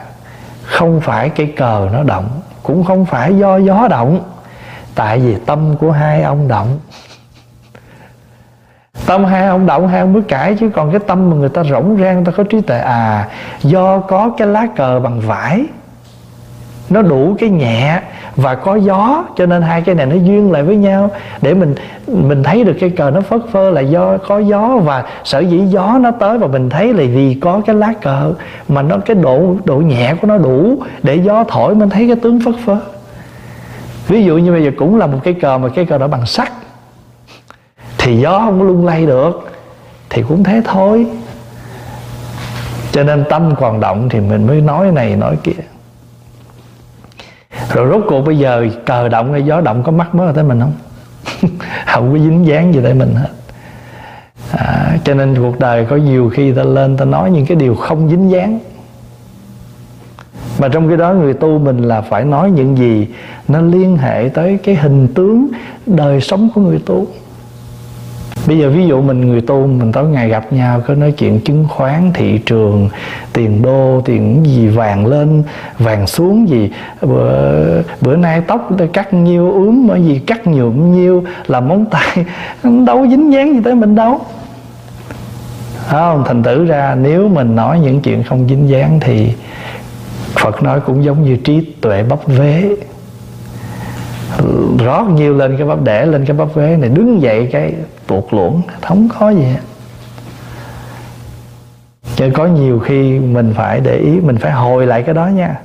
[0.65, 4.21] không phải cái cờ nó động, cũng không phải do gió động,
[4.95, 6.79] tại vì tâm của hai ông động.
[9.07, 11.65] Tâm hai ông động, hai ông mới cãi, chứ còn cái tâm mà người ta
[11.65, 13.29] rỗng rang, người ta có trí tuệ à
[13.63, 15.65] do có cái lá cờ bằng vải,
[16.91, 18.01] nó đủ cái nhẹ
[18.43, 21.11] và có gió, cho nên hai cái này nó duyên lại với nhau.
[21.43, 21.75] Để mình
[22.07, 24.77] mình thấy được cái cờ nó phất phơ là do có gió.
[24.77, 28.33] Và sở dĩ gió nó tới và mình thấy là vì có cái lá cờ,
[28.69, 32.17] mà nó, cái độ độ nhẹ của nó đủ để gió thổi mình thấy cái
[32.17, 32.77] tướng phất phơ.
[34.09, 36.27] Ví dụ như bây giờ cũng là một cái cờ, mà cái cờ đó bằng
[36.27, 36.53] sắt.
[37.99, 39.51] Thì gió không có lung lay được,
[40.11, 41.07] thì cũng thế thôi.
[42.93, 45.53] Cho nên tâm còn động thì mình mới nói này, nói kia
[47.75, 50.61] rồi rốt cuộc bây giờ cờ động hay gió động có mắc mới tới mình
[50.61, 50.73] không?
[51.87, 53.29] Không có dính dáng gì tới mình hết.
[54.53, 57.75] À, cho nên cuộc đời có nhiều khi ta lên ta nói những cái điều
[57.75, 58.59] không dính dáng.
[60.59, 63.09] Mà trong cái đó người tu mình là phải nói những gì
[63.49, 65.49] nó liên hệ tới cái hình tướng
[65.87, 67.07] đời sống của người tu
[68.47, 71.41] bây giờ ví dụ mình người tu mình tối ngày gặp nhau có nói chuyện
[71.41, 72.89] chứng khoán thị trường
[73.33, 75.43] tiền đô tiền gì vàng lên
[75.79, 76.71] vàng xuống gì
[77.03, 81.87] bữa, bữa nay tóc tôi cắt nhiêu ướm ở gì cắt nhuộm nhiêu làm móng
[81.91, 82.25] tay
[82.87, 84.21] đâu dính dáng gì tới mình đâu.
[85.87, 86.25] Không?
[86.27, 89.33] Thành tử ra nếu mình nói những chuyện không dính dáng thì
[90.35, 92.77] Phật nói cũng giống như trí tuệ bắp vế
[94.79, 97.75] rót nhiều lên cái bắp để lên cái bắp vế này đứng dậy cái
[98.07, 99.61] tuột luộn không có gì hết.
[102.17, 105.61] Cho có nhiều khi mình phải để ý mình phải hồi lại cái đó nha.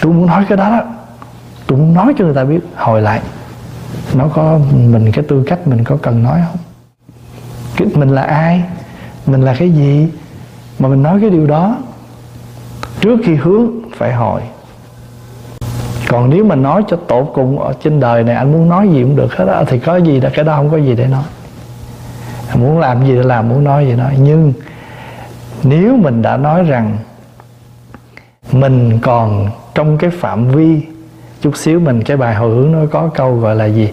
[0.00, 0.80] Tôi muốn nói cái đó đó.
[1.66, 3.20] Tôi muốn nói cho người ta biết hồi lại.
[4.14, 6.58] Nó có mình cái tư cách mình có cần nói không?
[7.76, 8.62] Cái, mình là ai?
[9.26, 10.08] Mình là cái gì?
[10.78, 11.76] Mà mình nói cái điều đó
[13.00, 14.42] trước khi hướng phải hỏi
[16.12, 19.02] còn nếu mà nói cho tổ cùng ở trên đời này anh muốn nói gì
[19.02, 21.22] cũng được hết đó thì có gì là cái đó không có gì để nói.
[22.54, 24.16] Muốn làm gì thì làm muốn nói gì nói.
[24.20, 24.52] Nhưng
[25.62, 26.98] nếu mình đã nói rằng
[28.52, 30.82] mình còn trong cái phạm vi
[31.40, 33.92] chút xíu mình cái bài hồi hướng nó có câu gọi là gì?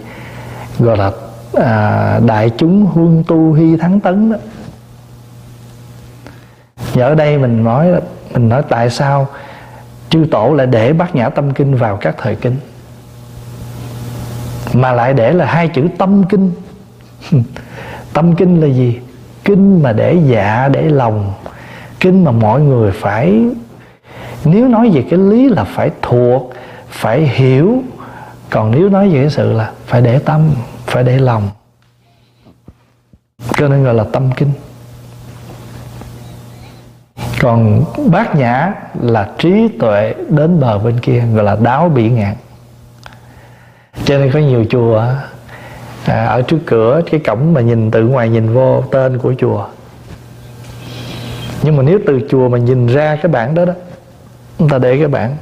[0.80, 1.12] Gọi là
[1.54, 4.38] à, đại chúng huân tu hy thắng tấn đó.
[6.94, 7.88] Và ở đây mình nói
[8.34, 9.28] mình nói tại sao
[10.10, 12.56] chư tổ lại để bát nhã tâm kinh vào các thời kinh.
[14.74, 16.52] Mà lại để là hai chữ tâm kinh.
[18.14, 19.00] Tâm kinh là gì?
[19.44, 21.34] Kinh mà để dạ để lòng.
[22.00, 23.46] Kinh mà mọi người phải,
[24.46, 26.54] nếu nói về cái lý là phải thuộc,
[26.90, 27.84] phải hiểu.
[28.50, 30.50] Còn nếu nói về cái sự là phải để tâm,
[30.86, 31.50] phải để lòng.
[33.58, 34.52] Cho nên gọi là tâm kinh
[37.40, 42.36] còn bát nhã là trí tuệ đến bờ bên kia gọi là đáo bỉ ngạn.
[44.06, 45.04] Cho nên có nhiều chùa
[46.06, 49.68] à, ở trước cửa cái cổng mà nhìn từ ngoài nhìn vô tên của chùa.
[51.64, 53.74] Nhưng mà nếu từ chùa mà nhìn ra cái bảng đó đó
[54.60, 55.38] chúng ta để cái bảng.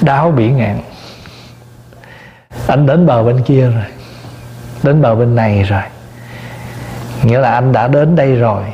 [0.00, 0.78] Đáo bỉ ngạn.
[2.66, 3.84] Anh đến bờ bên kia rồi
[4.82, 5.82] đến bờ bên này rồi.
[7.22, 8.64] Nghĩa là anh đã đến đây rồi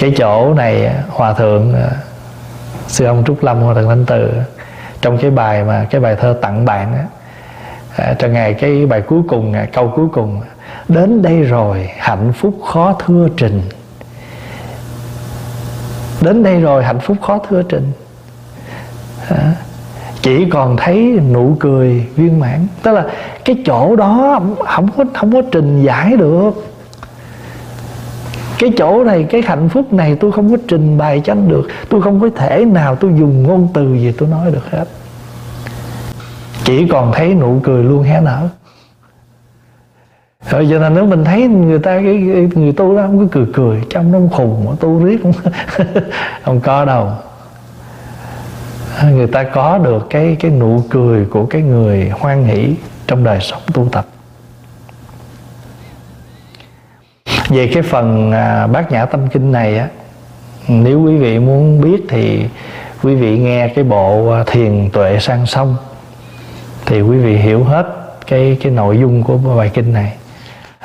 [0.00, 1.90] cái chỗ này, hòa thượng à,
[2.88, 4.32] sư ông trúc lâm, hòa thượng thanh từ,
[5.00, 7.04] trong cái bài mà, cái bài thơ tặng bạn á
[7.96, 10.40] à, trong ngày cái bài cuối cùng à, câu cuối cùng,
[10.88, 13.62] đến đây rồi, hạnh phúc khó thưa trình.
[16.20, 17.92] Đến đây rồi, hạnh phúc khó thưa trình.
[20.22, 22.66] Chỉ còn thấy nụ cười viên mãn.
[22.82, 23.04] Tức là
[23.44, 26.69] cái chỗ đó, không có không có trình giải được
[28.60, 31.68] cái chỗ này cái hạnh phúc này tôi không có trình bày cho anh được.
[31.88, 34.84] Tôi không có thể nào tôi dùng ngôn từ gì tôi nói được hết.
[36.64, 38.48] Chỉ còn thấy nụ cười luôn hé nở.
[40.50, 42.14] Rồi giờ là nếu mình thấy người ta cái,
[42.54, 45.32] người tu đó không có cười cười trong nó khùng mà tu riết không
[46.42, 47.10] không có đâu.
[49.10, 52.74] Người ta có được cái cái nụ cười của cái người hoan hỷ
[53.06, 54.06] trong đời sống tu tập.
[57.50, 59.88] Về cái phần à, bát nhã tâm kinh này á
[60.68, 62.46] nếu quý vị muốn biết thì
[63.02, 65.76] quý vị nghe cái bộ à, thiền tuệ sang sông
[66.86, 67.86] thì quý vị hiểu hết
[68.26, 70.12] cái cái nội dung của bài kinh này.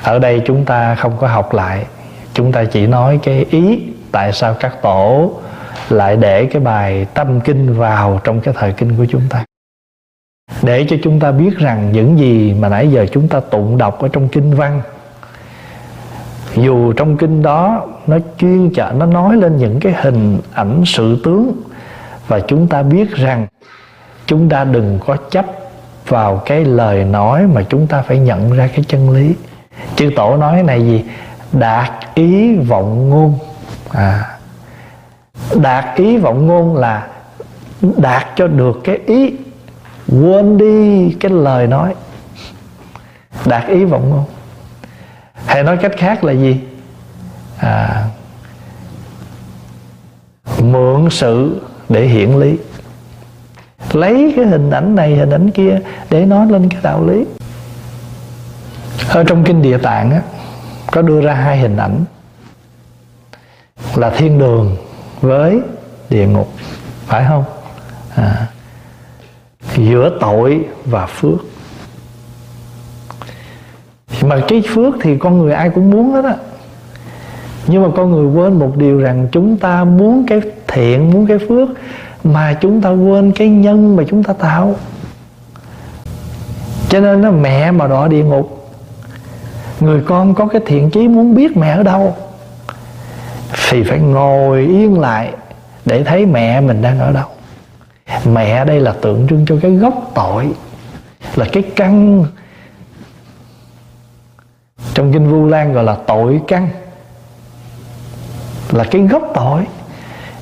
[0.02, 1.84] Ở đây chúng ta không có học lại
[2.34, 3.80] chúng ta chỉ nói cái ý
[4.12, 5.32] tại sao các tổ
[5.90, 9.44] lại để cái bài tâm kinh vào trong cái thời kinh của chúng ta.
[10.62, 14.00] Để cho chúng ta biết rằng những gì mà nãy giờ chúng ta tụng đọc
[14.00, 14.82] ở trong kinh văn
[16.56, 21.20] dù trong kinh đó nó chuyên chở nó nói lên những cái hình ảnh sự
[21.24, 21.52] tướng.
[22.28, 23.46] Và chúng ta biết rằng
[24.26, 25.44] chúng ta đừng có chấp
[26.08, 29.34] vào cái lời nói mà chúng ta phải nhận ra cái chân lý.
[29.96, 31.04] Chư tổ nói này gì?
[31.52, 33.38] Đạt ý vọng ngôn.
[33.90, 34.36] À
[35.54, 37.06] đạt ý vọng ngôn là
[37.96, 39.34] đạt cho được cái ý,
[40.08, 41.94] quên đi cái lời nói.
[43.44, 44.24] Đạt ý vọng ngôn
[45.46, 46.60] hay nói cách khác là gì?
[47.58, 48.04] À,
[50.60, 52.56] mượn sự để hiển lý.
[53.92, 55.80] Lấy cái hình ảnh này hình ảnh kia
[56.10, 57.24] để nói lên cái đạo lý.
[59.08, 60.20] Ở trong kinh địa tạng á,
[60.92, 62.04] có đưa ra hai hình ảnh.
[63.94, 64.76] Là thiên đường
[65.20, 65.60] với
[66.10, 66.52] địa ngục
[67.06, 67.44] phải không?
[68.14, 68.46] À,
[69.76, 71.38] giữa tội và phước
[74.22, 76.34] mà cái phước thì con người ai cũng muốn hết á.
[77.66, 81.38] Nhưng mà con người quên một điều rằng chúng ta muốn cái thiện, muốn cái
[81.48, 81.68] phước
[82.24, 84.74] mà chúng ta quên cái nhân mà chúng ta tạo.
[86.88, 88.70] Cho nên nó mẹ mà đọa địa ngục.
[89.80, 92.16] Người con có cái thiện chí muốn biết mẹ ở đâu,
[93.70, 95.32] thì phải ngồi yên lại
[95.84, 97.24] để thấy mẹ mình đang ở đâu.
[98.32, 100.48] Mẹ đây là tượng trưng cho cái gốc tội,
[101.36, 102.24] là cái căn
[104.96, 106.68] trong kinh vu lan gọi là tội căn.
[108.72, 109.66] Là cái gốc tội.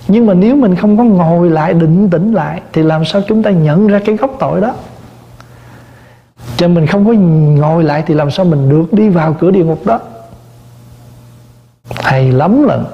[0.08, 3.42] Nhưng mà nếu mình không có ngồi lại, định tĩnh lại, thì làm sao chúng
[3.42, 4.74] ta nhận ra cái gốc tội đó?
[6.56, 7.12] Cho mình không có
[7.60, 10.00] ngồi lại thì làm sao mình được đi vào cửa địa ngục đó?
[11.94, 12.84] Hay lắm lần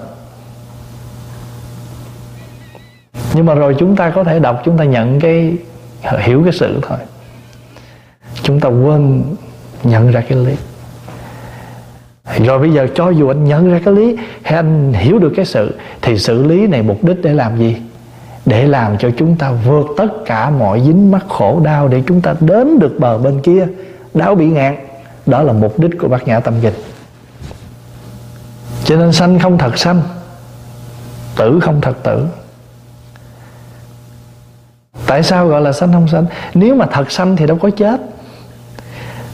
[3.34, 5.56] nhưng mà rồi chúng ta có thể đọc, chúng ta nhận cái,
[6.18, 6.98] hiểu cái sự thôi.
[8.42, 9.22] Chúng ta quên
[9.84, 10.56] nhận ra cái lý
[12.38, 15.44] rồi bây giờ cho dù anh nhận ra cái lý hay anh hiểu được cái
[15.44, 17.76] sự, thì sự lý này mục đích để làm gì?
[18.46, 22.20] Để làm cho chúng ta vượt tất cả mọi dính mắc khổ đau để chúng
[22.20, 23.66] ta đến được bờ bên kia.
[24.14, 24.76] Đáo bị ngạn
[25.26, 26.74] đó là mục đích của bát nhã tâm kinh.
[28.84, 30.02] Cho nên sanh không thật sanh,
[31.36, 32.26] tử không thật tử.
[35.06, 36.26] Tại sao gọi là sanh không sanh?
[36.54, 38.00] Nếu mà thật sanh thì đâu có chết.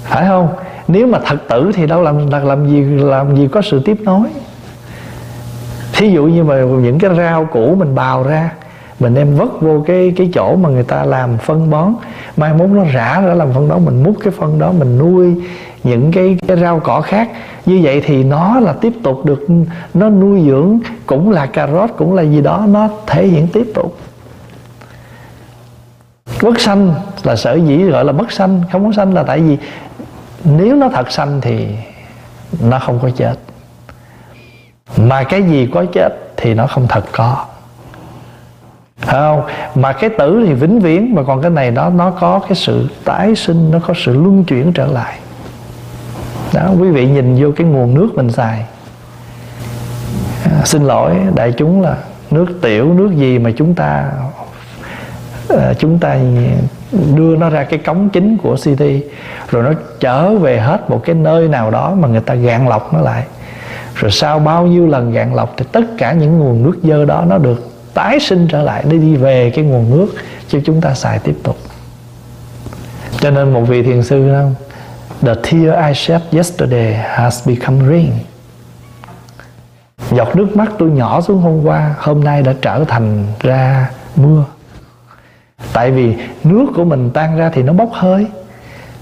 [0.02, 0.48] Phải không?
[0.88, 4.28] Nếu mà thật tử thì đâu làm làm gì làm gì có sự tiếp nối.
[5.92, 8.50] Thí dụ như mà những cái rau củ mình bào ra,
[9.00, 11.94] mình đem vất vô cái cái chỗ mà người ta làm phân bón,
[12.36, 15.34] mai mốt nó rã ra làm phân đó mình múc cái phân đó, mình nuôi
[15.84, 17.28] những cái cái rau cỏ khác.
[17.66, 19.46] Như vậy thì nó là tiếp tục được,
[19.94, 23.66] nó nuôi dưỡng, cũng là cà rốt, cũng là gì đó, nó thể hiện tiếp
[23.74, 23.98] tục.
[26.42, 26.94] Bất sanh
[27.24, 29.56] là sở dĩ gọi là bất sanh, không có sanh là tại vì
[30.46, 31.68] nếu nó thật sanh thì
[32.60, 33.34] nó không có chết.
[34.96, 37.44] Mà cái gì có chết thì nó không thật có.
[39.06, 39.42] Không?
[39.74, 42.88] Mà cái tử thì vĩnh viễn mà còn cái này nó nó có cái sự
[43.04, 45.18] tái sinh nó có sự luân chuyển trở lại.
[46.52, 48.64] Đó quý vị nhìn vô cái nguồn nước mình xài.
[50.44, 51.96] À, xin lỗi đại chúng là
[52.30, 54.10] nước tiểu nước gì mà chúng ta
[55.48, 56.18] Ờ, chúng ta
[57.14, 59.02] đưa nó ra cái cống chính của city
[59.50, 62.94] rồi nó trở về hết một cái nơi nào đó mà người ta gạn lọc
[62.94, 63.24] nó lại.
[63.94, 67.24] Rồi sau bao nhiêu lần gạn lọc thì tất cả những nguồn nước dơ đó
[67.28, 70.06] nó được tái sinh trở lại để đi về cái nguồn nước
[70.48, 71.56] cho chúng ta xài tiếp tục.
[73.20, 74.54] Cho nên một vị thiền sư không
[75.22, 78.12] The tear I shed yesterday has become rain.
[80.10, 84.44] Giọt nước mắt tôi nhỏ xuống hôm qua, Hôm nay đã trở thành ra mưa.
[85.76, 88.26] Tại vì nước của mình tan ra thì nó bốc hơi.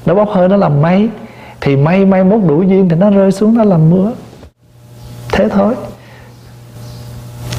[0.06, 1.08] Nó bốc hơi, nó làm mây.
[1.60, 4.12] Thì mây mây mốt đủ duyên thì nó rơi xuống, nó làm mưa.
[5.32, 5.74] Thế thôi.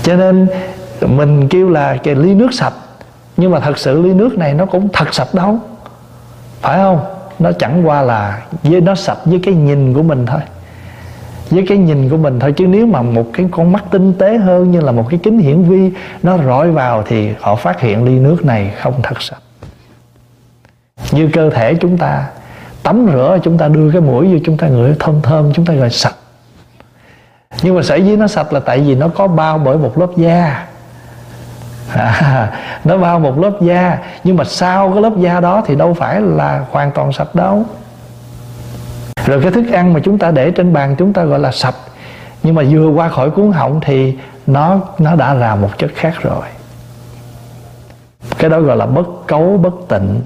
[0.04, 0.48] Cho nên
[1.02, 2.74] mình kêu là cái ly nước sạch.
[3.38, 5.60] Nhưng mà thật sự ly nước này nó cũng thật sạch đâu.
[6.62, 7.00] Phải không?
[7.40, 10.42] Nó chẳng qua là với, nó sạch với cái nhìn của mình thôi
[11.50, 12.54] với cái nhìn của mình thôi.
[12.58, 15.40] Chứ nếu mà một cái con mắt tinh tế hơn như là một cái kính
[15.40, 15.92] hiển vi
[16.24, 19.40] nó rọi vào thì họ phát hiện ly nước này không thật sạch
[21.12, 22.28] như cơ thể chúng ta
[22.84, 25.74] tắm rửa chúng ta đưa cái mũi vô chúng ta ngửi thơm thơm chúng ta
[25.74, 26.16] gọi sạch.
[27.62, 30.10] Nhưng mà sở dĩ nó sạch là tại vì nó có bao bởi một lớp
[30.16, 30.66] da.
[31.94, 32.52] À,
[32.84, 33.98] nó bao một lớp da.
[34.24, 37.66] Nhưng mà sau cái lớp da đó thì đâu phải là hoàn toàn sạch đâu
[39.26, 41.76] rồi cái thức ăn mà chúng ta để trên bàn chúng ta gọi là sạch
[42.44, 44.18] nhưng mà vừa qua khỏi cuốn họng thì
[44.48, 46.46] nó nó đã là một chất khác rồi.
[48.38, 50.22] Cái đó gọi là bất cấu bất tịnh.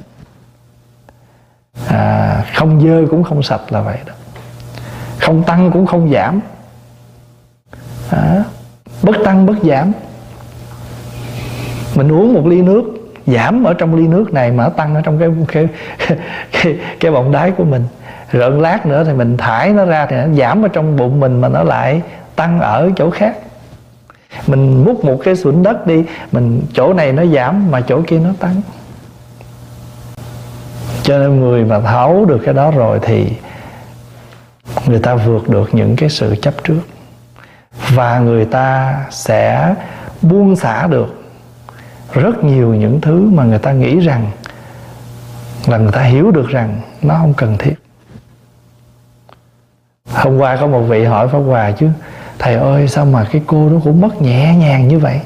[1.88, 4.14] À, không dơ cũng không sạch là vậy đó.
[5.20, 6.40] Không tăng cũng không giảm.
[8.10, 8.44] À,
[9.04, 9.92] bất tăng bất giảm.
[11.96, 12.84] Mình uống một ly nước
[13.28, 15.68] giảm ở trong ly nước này mà tăng ở trong cái cái
[16.52, 17.84] cái, cái bọng đáy của mình
[18.32, 21.42] rợn lát nữa thì mình thải nó ra thì nó giảm ở trong bụng mình
[21.42, 22.02] mà nó lại
[22.36, 23.38] tăng ở chỗ khác.
[24.48, 28.20] Mình múc một cái sụn đất đi, mình chỗ này nó giảm mà chỗ kia
[28.20, 28.62] nó tăng.
[31.04, 33.32] Cho nên người mà thấu được cái đó rồi thì
[34.86, 36.82] người ta vượt được những cái sự chấp trước.
[37.90, 39.76] Và người ta sẽ
[40.22, 41.24] buông xả được
[42.14, 44.32] rất nhiều những thứ mà người ta nghĩ rằng
[45.68, 47.74] là người ta hiểu được rằng nó không cần thiết
[50.24, 51.88] hôm qua có một vị hỏi pháp hòa chứ,
[52.40, 55.20] thầy ơi, sao mà cái cô đó cũng mất nhẹ nhàng như vậy?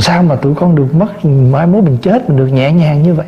[0.00, 3.14] Sao mà tụi con được mất, mai mốt mình chết mình được nhẹ nhàng như
[3.14, 3.26] vậy?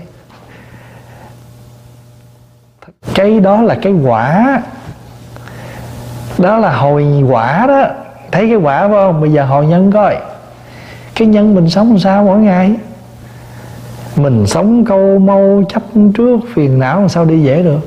[3.15, 4.63] Cái đó là cái quả.
[6.39, 7.87] Đó là hồi quả đó.
[8.33, 9.21] Thấy cái quả phải không?
[9.21, 10.17] Bây giờ hồi nhân coi.
[11.15, 12.75] Cái nhân mình sống làm sao mỗi ngày?
[14.17, 15.83] Mình sống câu mâu chấp
[16.15, 17.81] trước phiền não làm sao đi dễ được?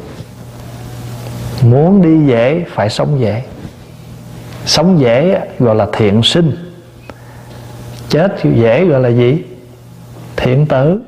[1.63, 3.43] Muốn đi dễ, phải sống dễ.
[4.65, 6.73] Sống dễ gọi là thiện sinh.
[8.09, 9.43] Chết dễ gọi là gì?
[10.35, 10.99] Thiện tử.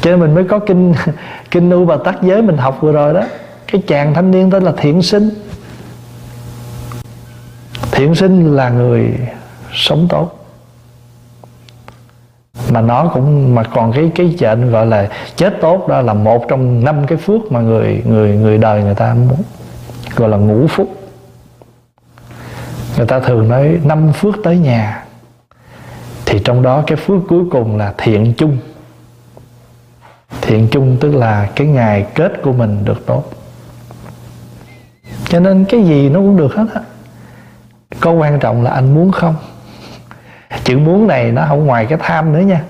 [0.00, 0.94] Cho nên mình mới có kinh
[1.50, 3.22] kinh nu và tắc giới mình học vừa rồi đó.
[3.72, 5.30] Cái chàng thanh niên tên là thiện sinh.
[7.92, 9.18] Thiện sinh là người
[9.72, 10.41] sống tốt
[12.70, 16.44] mà nó cũng, mà còn cái cái chuyện gọi là chết tốt đó là một
[16.48, 19.42] trong năm cái phước mà người người người đời người ta muốn,
[20.16, 20.88] gọi là ngũ phúc.
[22.96, 25.04] Người ta thường nói năm phước tới nhà.
[26.26, 28.58] Thì trong đó cái phước cuối cùng là thiện chung.
[30.40, 33.24] Thiện chung tức là cái ngày kết của mình được tốt.
[35.28, 36.80] Cho nên cái gì nó cũng được hết á.
[38.00, 39.34] Có quan trọng là anh muốn không?
[40.64, 42.62] Chữ muốn này nó không ngoài cái tham nữa nha.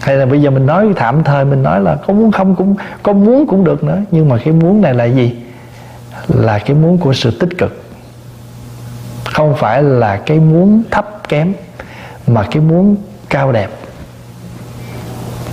[0.00, 2.74] Hay là bây giờ mình nói tạm thời, mình nói là có muốn không cũng,
[3.02, 3.98] có muốn cũng được nữa.
[4.10, 5.36] Nhưng mà cái muốn này là gì?
[6.28, 7.82] Là cái muốn của sự tích cực.
[9.24, 11.52] Không phải là cái muốn thấp kém,
[12.26, 12.96] mà cái muốn
[13.28, 13.70] cao đẹp.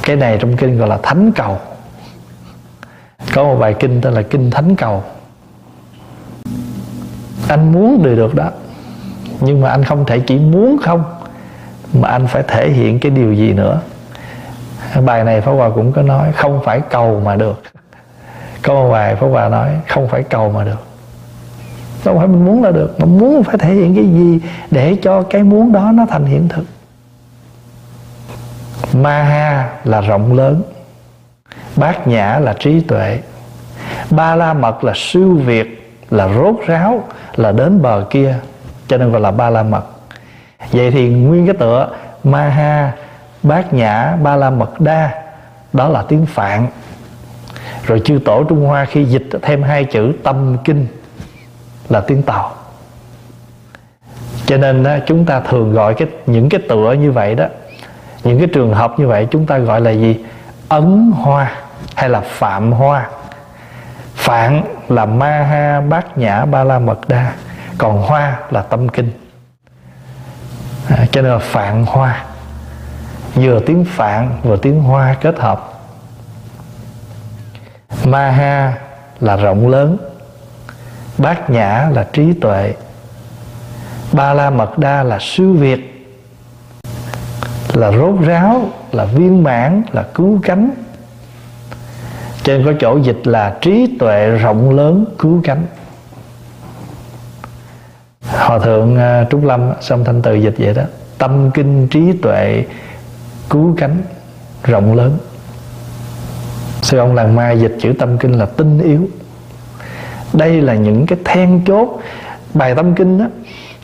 [0.04, 1.58] Cái này trong kinh gọi là thánh cầu.
[3.34, 5.04] Có một bài kinh tên là kinh thánh cầu.
[7.48, 8.50] Anh muốn đều được đó.
[9.42, 11.04] Nhưng mà anh không thể chỉ muốn không
[12.02, 13.82] mà anh phải thể hiện cái điều gì nữa?
[15.06, 17.62] Bài này Pháp Hòa cũng có nói, không phải cầu mà được.
[18.64, 20.86] Có bài Pháp Hòa nói, không phải cầu mà được.
[22.06, 24.40] Đâu phải mình muốn là được, mà muốn phải thể hiện cái gì
[24.72, 26.66] để cho cái muốn đó nó thành hiện thực.
[28.94, 30.62] Ma ha là rộng lớn,
[31.76, 33.20] bát nhã là trí tuệ,
[34.10, 37.04] ba la mật là siêu việt, là rốt ráo,
[37.36, 38.36] là đến bờ kia.
[38.88, 39.84] Cho nên gọi là ba la mật
[40.72, 41.90] vậy thì nguyên cái tựa
[42.24, 42.92] ma ha
[43.44, 45.10] bát nhã ba la mật đa,
[45.74, 46.68] đó là tiếng phạn.
[47.86, 50.88] Rồi chư tổ trung hoa khi dịch thêm hai chữ tâm kinh
[51.90, 52.52] là tiếng tàu.
[54.46, 57.46] Cho nên chúng ta thường gọi cái, những cái tựa như vậy đó,
[58.24, 60.26] những cái trường hợp như vậy chúng ta gọi là gì?
[60.70, 61.52] Ấn hoa
[61.96, 63.08] hay là phạm hoa.
[64.16, 67.34] Phạn là ma ha bát nhã ba la mật đa,
[67.78, 69.12] còn hoa là tâm kinh
[71.16, 72.26] cho nên là phạn hoa.
[73.36, 75.74] Vừa tiếng phạn, vừa tiếng hoa kết hợp.
[78.06, 78.78] Ma ha
[79.20, 79.98] là rộng lớn.
[81.18, 82.74] Bát nhã là trí tuệ.
[84.12, 86.08] Ba la mật đa là siêu việt.
[87.74, 90.70] Là rốt ráo, là viên mãn, là cứu cánh.
[92.44, 95.66] Trên có chỗ dịch là trí tuệ rộng lớn, cứu cánh.
[98.32, 100.84] Hòa thượng à, trúc lâm, xong thanh từ dịch vậy đó
[101.18, 102.66] tâm kinh trí tuệ
[103.50, 103.98] cứu cánh
[104.64, 105.18] rộng lớn.
[106.82, 109.10] Sư ông làng mai dịch chữ tâm kinh là tinh yếu.
[110.34, 112.02] Đây là những cái then chốt.
[112.54, 113.26] Bài tâm kinh đó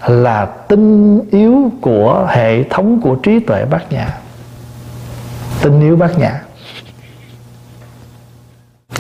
[0.07, 4.17] là tinh yếu của hệ thống của trí tuệ bát nhã.
[5.61, 6.41] Tinh yếu bát nhã.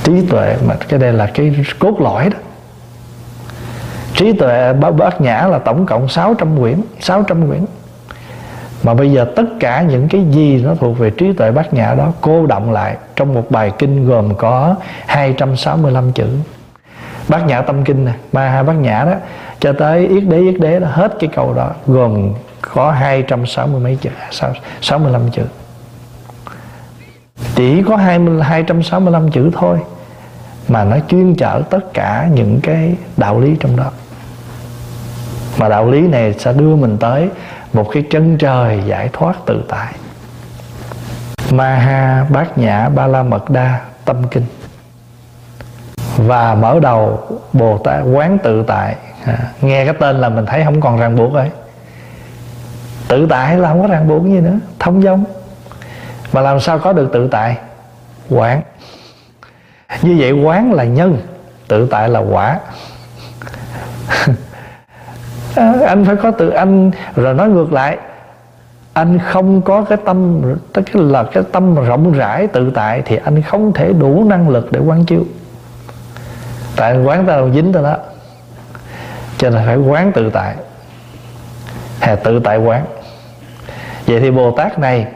[0.03, 2.37] Trí tuệ mà cái đây là cái cốt lõi đó.
[4.15, 7.65] Trí tuệ bát nhã là tổng cộng 600 quyển 600 quyển
[8.83, 11.93] mà bây giờ tất cả những cái gì nó thuộc về trí tuệ bát nhã
[11.93, 14.75] đó cô động lại trong một bài kinh gồm có
[15.05, 16.27] 265 chữ.
[17.27, 19.13] Bát nhã tâm kinh nè ma ha bát nhã đó
[19.59, 23.97] cho tới yết đế yết đế đó hết cái câu đó gồm có 260 mấy
[24.01, 24.09] chữ
[24.81, 25.43] 65 chữ.
[27.55, 29.79] Chỉ có 20, 265 chữ thôi
[30.67, 33.91] mà nó chuyên chở tất cả những cái đạo lý trong đó.
[35.57, 37.29] Mà đạo lý này sẽ đưa mình tới
[37.73, 39.93] một cái chân trời giải thoát tự tại.
[41.51, 44.45] Maha Bát Nhã Ba La Mật Đa Tâm Kinh.
[46.17, 48.95] Và mở đầu Bồ Tát quán tự tại.
[49.25, 51.51] À, nghe cái tên là mình thấy không còn ràng buộc rồi
[53.07, 55.23] tự tại là không có ràng buộc gì nữa thông dong.
[56.33, 57.57] Mà làm sao có được tự tại?
[58.29, 58.61] Quán.
[60.01, 61.21] Như vậy quán là nhân
[61.67, 62.59] tự tại là quả.
[65.55, 67.97] à, anh phải có tự anh rồi nói ngược lại.
[68.93, 70.41] Anh không có cái tâm
[70.73, 74.71] tức là cái tâm rộng rãi tự tại thì anh không thể đủ năng lực
[74.71, 75.23] để quán chiếu.
[76.75, 77.97] Tại quán ta đâu dính tới đó.
[79.37, 80.55] Cho nên phải quán tự tại.
[81.99, 82.85] Hay tự tại quán.
[84.07, 85.07] Vậy thì bồ tát này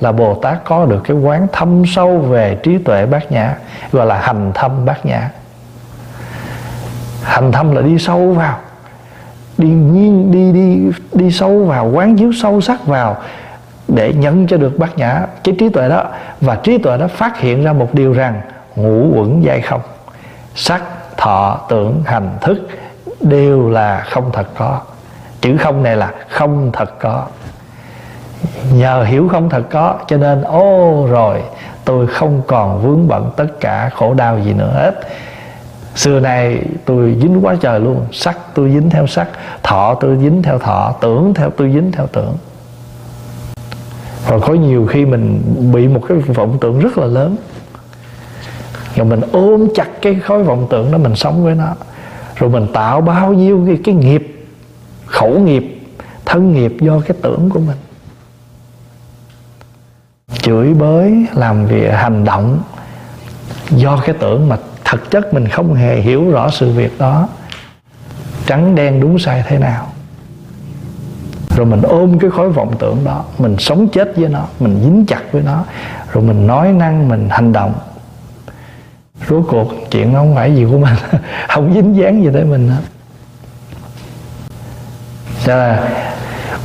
[0.00, 3.54] là bồ tát có được cái quán thâm sâu về trí tuệ bát nhã
[3.92, 5.30] gọi là hành thâm bát nhã.
[7.22, 8.58] Hành thâm là đi sâu vào
[9.58, 13.16] đi nhiên đi đi đi sâu vào, quán chiếu sâu sắc vào
[13.88, 15.26] để nhận cho được bát nhã.
[15.44, 16.04] Cái trí tuệ đó,
[16.40, 18.40] và trí tuệ đó phát hiện ra một điều rằng
[18.76, 19.80] ngũ quẩn dai không,
[20.54, 20.82] sắc,
[21.16, 22.68] thọ, tưởng, hành, thức
[23.20, 24.80] đều là không thật có.
[25.40, 27.26] Chữ không này là không thật có.
[28.74, 31.42] Nhờ hiểu không thật có cho nên, ô, rồi,
[31.84, 34.94] tôi không còn vướng bận tất cả khổ đau gì nữa hết
[35.98, 38.06] xưa nay tôi dính quá trời luôn.
[38.12, 39.28] Sắc tôi dính theo sắc
[39.62, 42.36] thọ tôi dính theo thọ tưởng theo tôi dính theo tưởng.
[44.26, 45.42] Và có nhiều khi mình
[45.72, 47.36] bị một cái vọng tưởng rất là lớn.
[48.96, 51.74] Rồi mình ôm chặt cái khối vọng tưởng đó mình sống với nó.
[52.36, 54.46] Rồi mình tạo bao nhiêu cái, cái nghiệp
[55.06, 55.80] khẩu nghiệp
[56.24, 57.76] thân nghiệp do cái tưởng của mình.
[60.42, 62.60] Chửi bới làm việc hành động
[63.70, 64.56] do cái tưởng mà
[64.90, 67.28] thực chất mình không hề hiểu rõ sự việc đó.
[68.46, 69.86] Trắng, đen, đúng sai thế nào.
[71.56, 75.06] Rồi mình ôm cái khối vọng tưởng đó, mình sống chết với nó, mình dính
[75.06, 75.64] chặt với nó,
[76.12, 77.74] rồi mình nói năng, mình hành động.
[79.28, 80.94] Rốt cuộc, chuyện nó không phải gì của mình,
[81.48, 82.82] không dính dáng gì tới mình hết.
[85.44, 85.88] Cho là,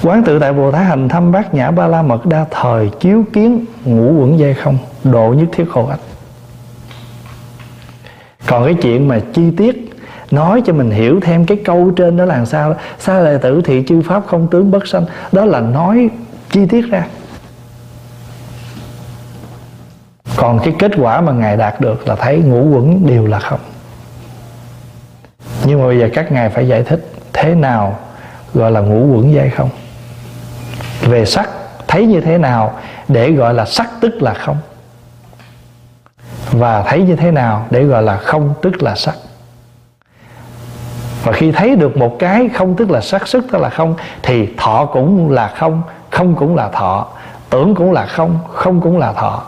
[0.04, 3.24] quán tự tại bồ tát hành thâm bát nhã ba la mật đa thời chiếu
[3.34, 6.00] kiến ngũ quẩn dây không, độ nhất thiết khổ ách
[8.54, 9.90] còn cái chuyện mà chi tiết
[10.32, 13.84] nói cho mình hiểu thêm cái câu trên đó là sao xa lệ tử thị
[13.88, 16.10] chư pháp không tướng bất sanh, đó là nói
[16.50, 17.08] chi tiết ra.
[20.36, 23.60] Còn cái kết quả mà ngài đạt được là thấy ngũ quẩn đều là không.
[25.66, 28.00] Nhưng mà bây giờ các ngài phải giải thích thế nào
[28.54, 29.70] gọi là ngũ quẩn dây không?
[31.02, 31.50] Về sắc,
[31.88, 34.58] thấy như thế nào để gọi là sắc tức là không?
[36.54, 39.16] Và thấy như thế nào để gọi là không tức là sắc.
[41.24, 44.50] Và khi thấy được một cái không tức là sắc sức tức là không thì
[44.58, 47.08] thọ cũng là không không cũng là thọ
[47.50, 49.44] tưởng cũng là không không cũng là thọ.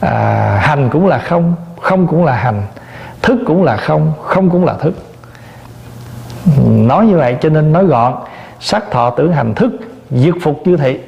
[0.00, 2.62] À, hành cũng là không không cũng là hành.
[3.22, 4.94] Thức cũng là không không cũng là thức.
[6.66, 8.14] Nói như vậy cho nên nói gọn
[8.60, 9.72] sắc thọ tưởng hành thức
[10.10, 10.98] diệt phục như thị.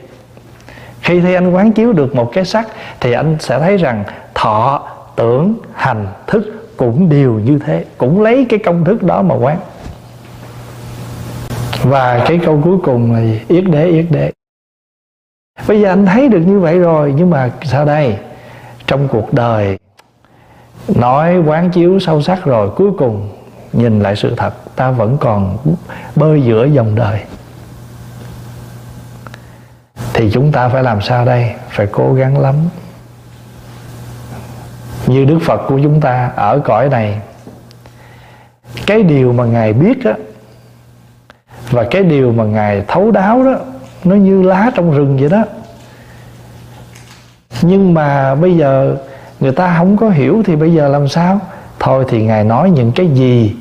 [1.01, 2.67] Khi thấy anh quán chiếu được một cái sắc
[3.01, 4.05] thì anh sẽ thấy rằng
[4.35, 4.83] thọ
[5.21, 9.59] tưởng, hành, thức cũng đều như thế, cũng lấy cái công thức đó mà quán.
[11.83, 14.33] Và cái câu cuối cùng là yết đế yết đế.
[15.69, 18.17] Bây giờ anh thấy được như vậy rồi, nhưng mà sao đây?
[18.87, 19.79] Trong cuộc đời,
[20.89, 23.29] nói quán chiếu sâu sắc rồi, cuối cùng
[23.73, 25.59] nhìn lại sự thật, ta vẫn còn
[26.17, 27.21] bơi giữa dòng đời.
[30.13, 31.55] Thì chúng ta phải làm sao đây?
[31.69, 32.55] Phải cố gắng lắm
[35.11, 37.21] như đức phật của chúng ta ở cõi này.
[38.87, 40.15] Cái điều mà ngài biết á,
[41.71, 43.57] và cái điều mà ngài thấu đáo đó,
[44.05, 45.45] nó như lá trong rừng vậy đó.
[47.63, 48.97] Nhưng mà bây giờ
[49.41, 51.41] người ta không có hiểu thì bây giờ làm sao?
[51.79, 53.57] Thôi thì ngài nói những cái gì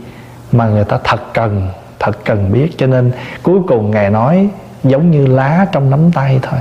[0.52, 1.70] mà người ta thật cần
[2.00, 2.78] thật cần biết.
[2.78, 3.12] Cho nên
[3.44, 4.50] cuối cùng ngài nói
[4.84, 6.60] giống như lá trong nắm tay thôi.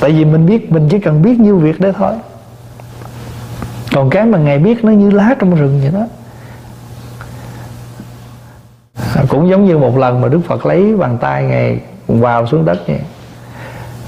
[0.00, 2.12] Tại vì mình biết, mình chỉ cần biết nhiêu việc đấy thôi
[3.92, 6.06] còn cái mà ngài biết nó như lá trong rừng vậy đó.
[9.28, 12.78] Cũng giống như một lần mà đức phật lấy bàn tay ngài vào xuống đất
[12.86, 13.00] vậy.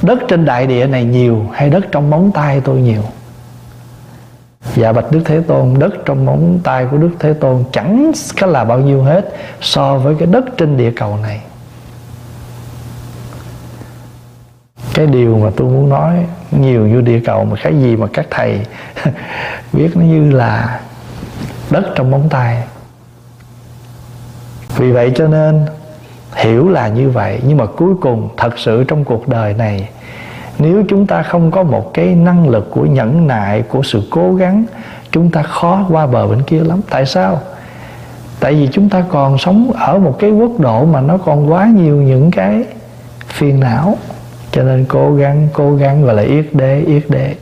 [0.02, 3.02] Đất trên đại địa này nhiều hay đất trong móng tay tôi nhiều?
[4.74, 8.46] Dạ bạch đức thế tôn, đất trong móng tay của đức thế tôn chẳng có
[8.46, 11.40] là bao nhiêu hết so với cái đất trên địa cầu này.
[14.94, 18.26] Cái điều mà tôi muốn nói, nhiều như địa cầu mà cái gì mà các
[18.30, 18.60] thầy
[19.72, 20.80] biết nó như là
[21.70, 22.62] đất trong móng tay.
[24.76, 25.66] Vì vậy cho nên,
[26.34, 29.88] hiểu là như vậy, nhưng mà cuối cùng thật sự trong cuộc đời này,
[30.58, 34.34] nếu chúng ta không có một cái năng lực của nhẫn nại, của sự cố
[34.34, 34.64] gắng,
[35.10, 36.80] chúng ta khó qua bờ bên kia lắm.
[36.90, 37.40] Tại sao?
[38.40, 41.66] Tại vì chúng ta còn sống ở một cái quốc độ mà nó còn quá
[41.66, 42.64] nhiều những cái
[43.26, 43.96] phiền não
[44.54, 47.34] cho nên cố gắng cố gắng gọi là yết đế yết đế.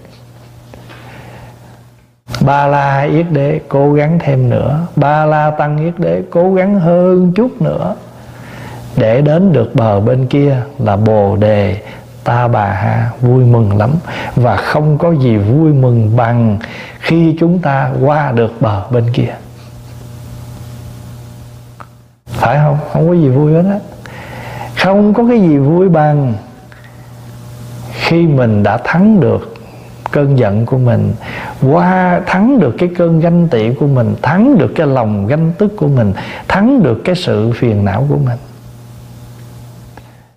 [2.41, 4.87] Ba la yết đế, cố gắng thêm nữa.
[4.97, 7.95] Ba la tăng yết đế, cố gắng hơn chút nữa.
[8.97, 11.77] Để đến được bờ bên kia là bồ đề
[12.25, 13.91] ta bà ha vui mừng lắm.
[14.37, 16.59] Và không có gì vui mừng bằng
[16.99, 19.35] khi chúng ta qua được bờ bên kia.
[22.27, 22.79] Phải không?
[22.93, 23.79] Không có gì vui hết á.
[24.77, 26.35] Không có cái gì vui bằng
[28.13, 29.55] khi mình đã thắng được
[30.11, 31.15] cơn giận của mình,
[31.71, 35.73] qua thắng được cái cơn ganh tị của mình, thắng được cái lòng ganh tức
[35.77, 36.13] của mình,
[36.49, 38.39] thắng được cái sự phiền não của mình.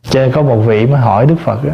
[0.09, 1.73] Cho nên có một vị mới hỏi đức phật đó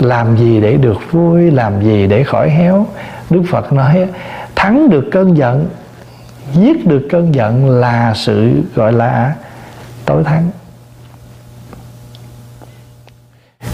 [0.00, 2.86] làm gì để được vui, làm gì để khỏi héo?
[3.30, 4.08] Đức phật nói
[4.54, 5.66] thắng được cơn giận,
[6.52, 9.34] giết được cơn giận là sự, gọi là,
[10.04, 10.50] tối thắng.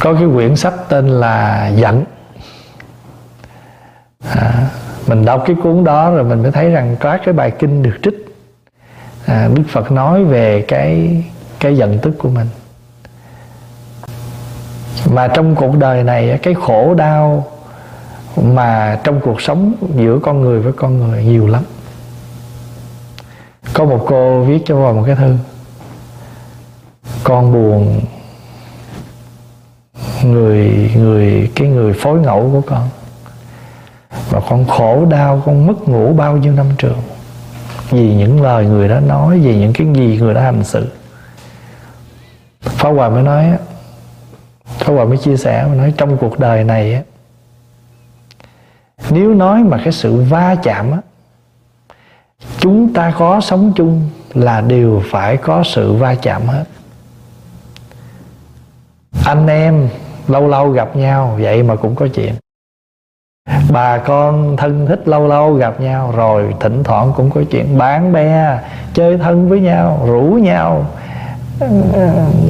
[0.01, 2.05] Có cái quyển sách tên là giận.
[4.29, 4.69] À,
[5.07, 7.99] mình đọc cái cuốn đó rồi mình mới thấy rằng có cái bài kinh được
[8.03, 8.15] trích.
[9.27, 11.23] À, đức phật nói về cái
[11.61, 12.49] cái giận tức của mình.
[15.11, 17.47] Mà trong cuộc đời này cái khổ đau
[18.37, 21.63] mà trong cuộc sống giữa con người với con người nhiều lắm.
[23.75, 25.37] Có một cô viết cho vào một cái thư.
[27.25, 28.01] Con buồn
[30.25, 32.89] người người, cái người phối ngẫu của con.
[34.31, 37.03] Và con khổ đau, con mất ngủ bao nhiêu năm trường?
[37.91, 40.89] Vì những lời người đó nói, vì những cái gì người đó hành xử.
[42.61, 43.45] Pháp Hòa mới nói
[44.79, 47.03] Pháp Hòa mới chia sẻ, mới nói trong cuộc đời này á,
[49.11, 50.99] nếu nói mà cái sự va chạm á,
[52.59, 56.65] chúng ta có sống chung là đều phải có sự va chạm hết.
[59.25, 59.89] Anh em
[60.31, 62.35] lâu lâu gặp nhau, vậy mà cũng có chuyện.
[63.73, 67.79] Bà con thân thích lâu lâu gặp nhau, rồi thỉnh thoảng cũng có chuyện.
[67.79, 68.59] Bạn bè
[68.95, 70.87] chơi thân với nhau, rủ nhau,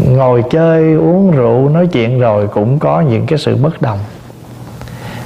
[0.08, 3.98] ngồi chơi, uống rượu, nói chuyện rồi cũng có những cái sự bất đồng.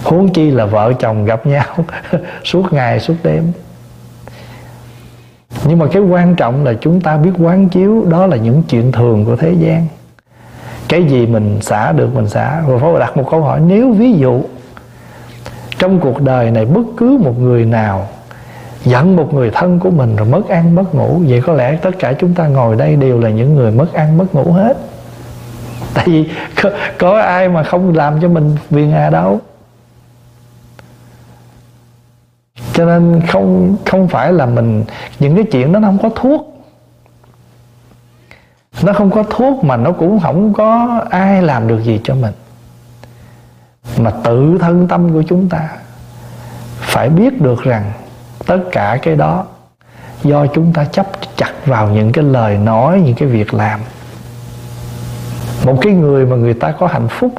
[0.05, 1.65] Huống chi là vợ chồng gặp nhau
[2.45, 3.53] suốt ngày, suốt đêm.
[5.67, 8.93] Nhưng mà cái quan trọng là chúng ta biết quán chiếu, đó là những chuyện
[8.93, 9.87] thường của thế gian
[10.95, 12.63] cái gì mình xả được mình xả.
[12.69, 14.43] Rồi phải đặt một câu hỏi nếu ví dụ
[15.79, 18.09] trong cuộc đời này bất cứ một người nào
[18.85, 21.91] giận một người thân của mình rồi mất ăn mất ngủ vậy có lẽ tất
[21.99, 24.77] cả chúng ta ngồi đây đều là những người mất ăn mất ngủ hết.
[25.95, 26.29] Tại vì
[26.63, 29.41] có, có ai mà không làm cho mình phiền hà đâu.
[32.73, 34.85] Cho nên không không phải là mình
[35.19, 36.54] những cái chuyện đó nó không có thuốc
[38.85, 42.33] nó không có thuốc mà nó cũng không có ai làm được gì cho mình.
[43.99, 45.69] Mà tự thân tâm của chúng ta
[46.81, 47.93] phải biết được rằng
[48.47, 49.45] tất cả cái đó
[50.23, 51.07] do chúng ta chấp
[51.37, 53.81] chặt vào những cái lời nói, những cái việc làm.
[55.65, 57.33] Một cái người mà người ta có hạnh phúc,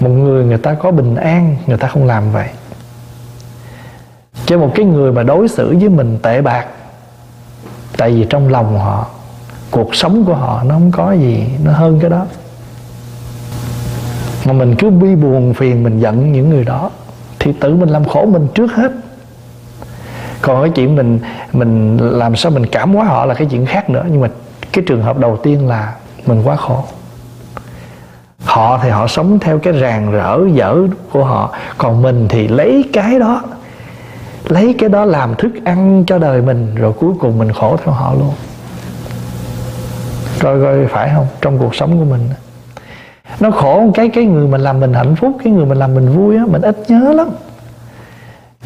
[0.00, 2.48] một người người ta có bình an, người ta không làm vậy.
[4.46, 6.66] Cho một cái người mà đối xử với mình tệ bạc,
[7.96, 9.06] tại vì trong lòng họ
[9.72, 12.26] cuộc sống của họ nó không có gì nó hơn cái đó.
[14.44, 16.90] Mà mình cứ bi buồn phiền mình giận những người đó,
[17.38, 18.92] thì tự mình làm khổ mình trước hết.
[20.42, 21.18] Còn cái chuyện mình
[21.52, 24.28] mình làm sao mình cảm hóa họ là cái chuyện khác nữa, nhưng mà
[24.72, 25.94] cái trường hợp đầu tiên là
[26.26, 26.84] mình quá khổ.
[28.44, 30.76] Họ thì họ sống theo cái ràng rỡ, dở
[31.12, 33.42] của họ, còn mình thì lấy cái đó,
[34.48, 37.94] lấy cái đó làm thức ăn cho đời mình, rồi cuối cùng mình khổ theo
[37.94, 38.32] họ luôn
[40.42, 41.26] rồi coi phải không?
[41.40, 42.20] Trong cuộc sống của mình.
[43.40, 46.08] Nó khổ cái cái người mình làm mình hạnh phúc, cái người mình làm mình
[46.08, 47.28] vui á, mình ít nhớ lắm.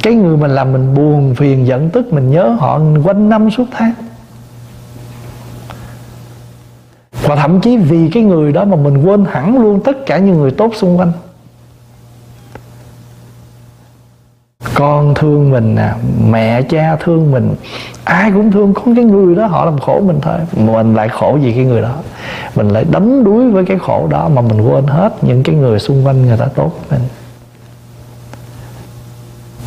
[0.03, 3.65] Cái người mình làm mình buồn, phiền, giận, tức, mình nhớ họ quanh năm suốt
[3.71, 3.93] tháng.
[7.23, 10.39] Và thậm chí vì cái người đó mà mình quên hẳn luôn tất cả những
[10.39, 11.13] người tốt xung quanh.
[14.77, 15.93] Con thương mình nè,
[16.31, 17.55] mẹ, cha thương mình,
[18.05, 20.39] ai cũng thương, có cái người đó họ làm khổ mình thôi.
[20.57, 21.95] Mình lại khổ vì cái người đó.
[22.55, 25.79] Mình lại đấm đuối với cái khổ đó mà mình quên hết những cái người
[25.79, 27.01] xung quanh người ta tốt mình.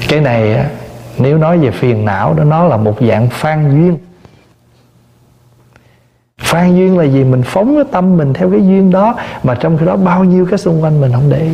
[0.07, 0.65] Cái này
[1.17, 3.97] nếu nói về phiền não đó, nó là một dạng phan duyên.
[6.37, 9.77] Phan duyên là gì mình phóng cái tâm mình theo cái duyên đó, mà trong
[9.77, 11.51] khi đó bao nhiêu cái xung quanh mình không để ý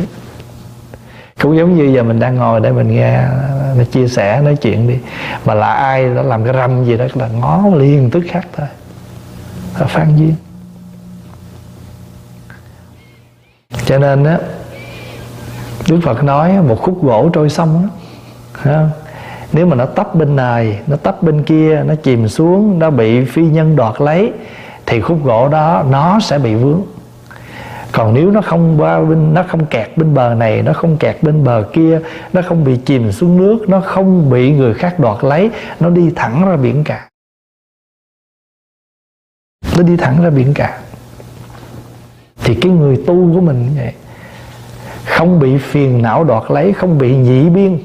[1.42, 3.22] cũng giống như giờ mình đang ngồi để mình nghe
[3.76, 4.98] nó chia sẻ nói chuyện đi.
[5.44, 8.66] Mà là ai đó làm cái râm gì đó là ngó liền tức khắc thôi.
[9.78, 10.34] Là phan duyên.
[13.86, 14.38] Cho nên á
[15.88, 17.88] Đức Phật nói một khúc gỗ trôi sông
[18.64, 18.82] đó,
[19.52, 23.24] nếu mà nó tấp bên này nó tấp bên kia nó chìm xuống nó bị
[23.24, 24.32] phi nhân đoạt lấy
[24.86, 26.82] thì khúc gỗ đó nó sẽ bị vướng
[27.96, 31.22] còn nếu nó không qua bên, nó không kẹt bên bờ này, nó không kẹt
[31.22, 32.00] bên bờ kia,
[32.32, 36.10] nó không bị chìm xuống nước, nó không bị người khác đoạt lấy, nó đi
[36.16, 37.08] thẳng ra biển cả.
[39.76, 40.78] Nó đi thẳng ra biển cả.
[42.44, 43.92] Thì cái người tu của mình vậy,
[45.04, 47.78] không bị phiền não đoạt lấy, không bị nhị biên,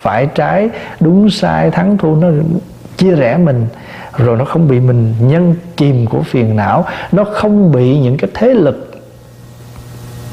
[0.00, 0.70] phải trái,
[1.00, 2.28] đúng sai, thắng thua, nó
[2.96, 3.66] chia rẽ mình,
[4.16, 8.30] rồi nó không bị mình nhân chìm của phiền não, nó không bị những cái
[8.34, 8.88] thế lực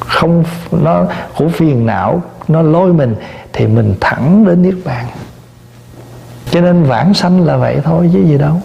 [0.09, 1.05] không, nó,
[1.37, 3.15] của phiền não, nó lôi mình,
[3.53, 5.05] thì mình thẳng đến niết bàn.
[6.51, 8.61] Cho nên vãng sanh là vậy thôi, chứ gì đâu.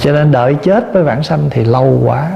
[0.00, 2.30] Cho nên đợi chết với vãng sanh thì lâu quá.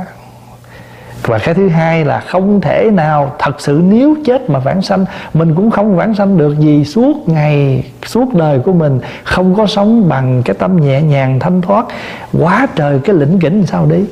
[1.22, 5.04] Và cái thứ hai là không thể nào, thật sự nếu chết mà vãng sanh,
[5.34, 9.66] mình cũng không vãng sanh được gì suốt ngày, suốt đời của mình, không có
[9.66, 11.86] sống bằng cái tâm nhẹ nhàng, thanh thoát,
[12.32, 14.04] quá trời cái lĩnh kỉnh sao đi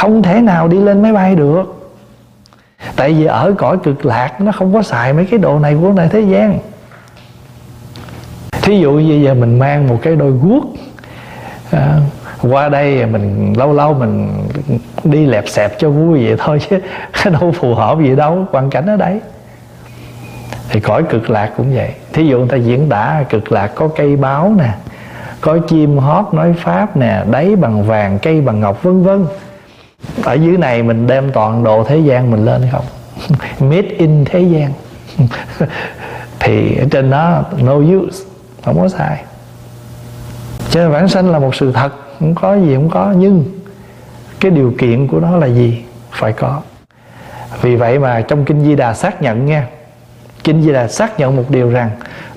[0.00, 1.92] không thể nào đi lên máy bay được.
[2.96, 5.92] Tại vì ở cõi cực lạc nó không có xài mấy cái đồ này của
[5.92, 6.58] này thế gian.
[8.62, 10.64] Thí dụ như giờ mình mang một cái đôi guốc
[11.70, 11.98] à,
[12.42, 14.28] qua đây mình lâu lâu mình
[15.04, 16.78] đi lẹp xẹp cho vui vậy thôi chứ
[17.30, 19.20] đâu phù hợp gì đâu hoàn cảnh ở đấy
[20.68, 21.94] thì cõi cực lạc cũng vậy.
[22.12, 24.70] Thí dụ người ta diễn tả cực lạc có cây báo nè
[25.40, 29.26] có chim hót nói pháp nè đáy bằng vàng cây bằng ngọc vân vân
[30.24, 32.84] ở dưới này mình đem toàn đồ thế gian mình lên không?
[33.70, 34.72] Made in thế gian.
[36.40, 38.24] Thì ở trên đó, no use,
[38.64, 39.24] không có sai
[40.70, 43.44] cho nên vãng sanh là một sự thật, không có gì không có, nhưng
[44.40, 45.84] cái điều kiện của nó là gì?
[46.10, 46.60] Phải có.
[47.62, 49.66] Vì vậy mà trong kinh di đà xác nhận nha,
[50.44, 51.90] kinh di đà xác nhận một điều rằng,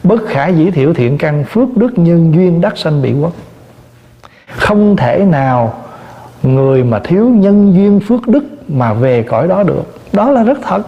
[0.03, 3.31] bất khả dĩ thiểu thiện căn phước đức nhân duyên đắc sanh bị quốc
[4.47, 5.73] không thể nào
[6.43, 9.83] người mà thiếu nhân duyên phước đức mà về cõi đó được,
[10.13, 10.81] đó là rất thật.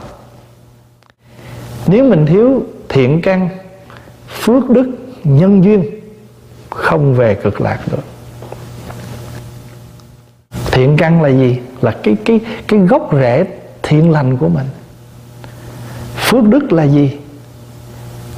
[1.88, 3.50] Nếu mình thiếu thiện căn,
[4.30, 4.90] phước đức,
[5.24, 5.86] nhân duyên,
[6.70, 8.04] không về cực lạc được.
[10.72, 11.60] Thiện căn là gì?
[11.82, 13.46] Là cái cái cái gốc rễ
[13.84, 14.66] thiện lành của mình.
[16.16, 17.18] Phước đức là gì?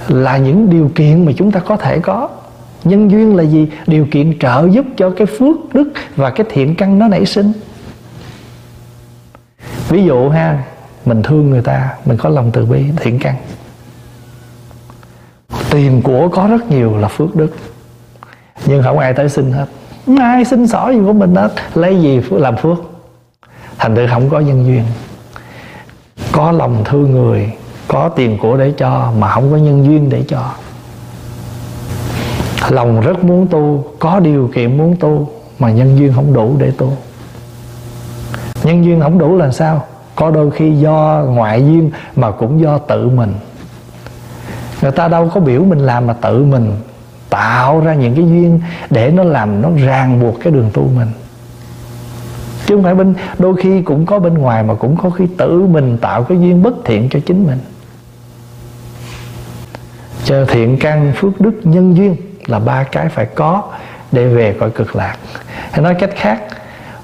[0.07, 2.29] Là những điều kiện mà chúng ta có thể có
[2.87, 3.67] nhân duyên là gì?
[3.87, 7.51] Điều kiện trợ giúp cho cái phước đức và cái thiện căn nó nảy sinh.
[9.89, 10.63] Ví dụ ha,
[11.05, 13.35] mình thương người ta, mình có lòng từ bi, thiện căn.
[15.69, 17.55] Tiền của có rất nhiều là phước đức.
[18.65, 19.65] Nhưng không ai tới xin hết.
[20.19, 21.51] Ai xin xỏ gì của mình hết.
[21.75, 22.77] Lấy gì làm phước?
[23.77, 24.83] Thành thử không có nhân duyên.
[26.31, 27.51] Có lòng thương người,
[27.87, 30.53] có tiền của để cho mà không có nhân duyên để cho
[32.69, 35.29] lòng rất muốn tu, có điều kiện muốn tu,
[35.59, 36.97] mà nhân duyên không đủ để tu.
[38.63, 39.85] Nhân duyên không đủ là sao?
[40.15, 43.33] Có đôi khi do ngoại duyên mà cũng do tự mình.
[44.81, 46.71] Người ta đâu có biểu mình làm mà tự mình
[47.29, 51.07] tạo ra những cái duyên để nó làm nó ràng buộc cái đường tu mình.
[52.65, 55.61] Chứ không phải bên, đôi khi cũng có bên ngoài mà cũng có khi tự
[55.61, 57.59] mình tạo cái duyên bất thiện cho chính mình.
[60.25, 62.15] Cho thiện căn phước đức nhân duyên
[62.47, 63.63] là ba cái phải có
[64.11, 65.15] để về cõi cực lạc.
[65.71, 66.41] Hay nói cách khác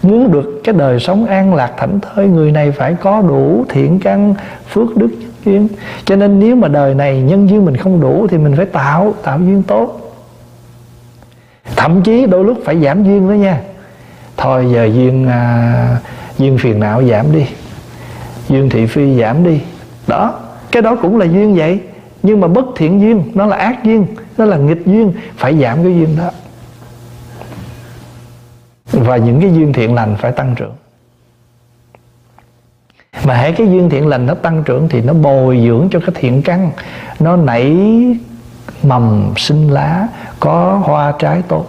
[0.02, 4.00] muốn được cái đời sống an lạc thảnh thơi người này phải có đủ thiện
[4.00, 4.36] căn
[4.70, 5.10] phước đức
[5.46, 5.68] duyên.
[6.06, 9.14] Cho nên nếu mà đời này nhân duyên mình không đủ thì mình phải tạo
[9.24, 10.16] tạo duyên tốt.
[11.76, 13.62] Thậm chí đôi lúc phải giảm duyên đó nha.
[14.38, 15.98] Thôi giờ duyên à,
[16.38, 17.46] duyên phiền não giảm đi
[18.50, 19.62] duyên thị phi giảm đi.
[20.08, 20.40] Đó
[20.72, 21.80] cái đó cũng là duyên vậy
[22.24, 24.06] nhưng mà bất thiện duyên, nó là ác duyên,
[24.38, 26.32] nó là nghịch duyên, phải giảm cái duyên đó.
[28.92, 30.74] Và những cái duyên thiện lành phải tăng trưởng.
[33.26, 36.10] Mà hãy cái duyên thiện lành nó tăng trưởng thì nó bồi dưỡng cho cái
[36.16, 36.72] thiện căn.
[37.20, 37.78] Nó nảy
[38.84, 40.08] mầm sinh lá,
[40.40, 41.66] có hoa trái tốt.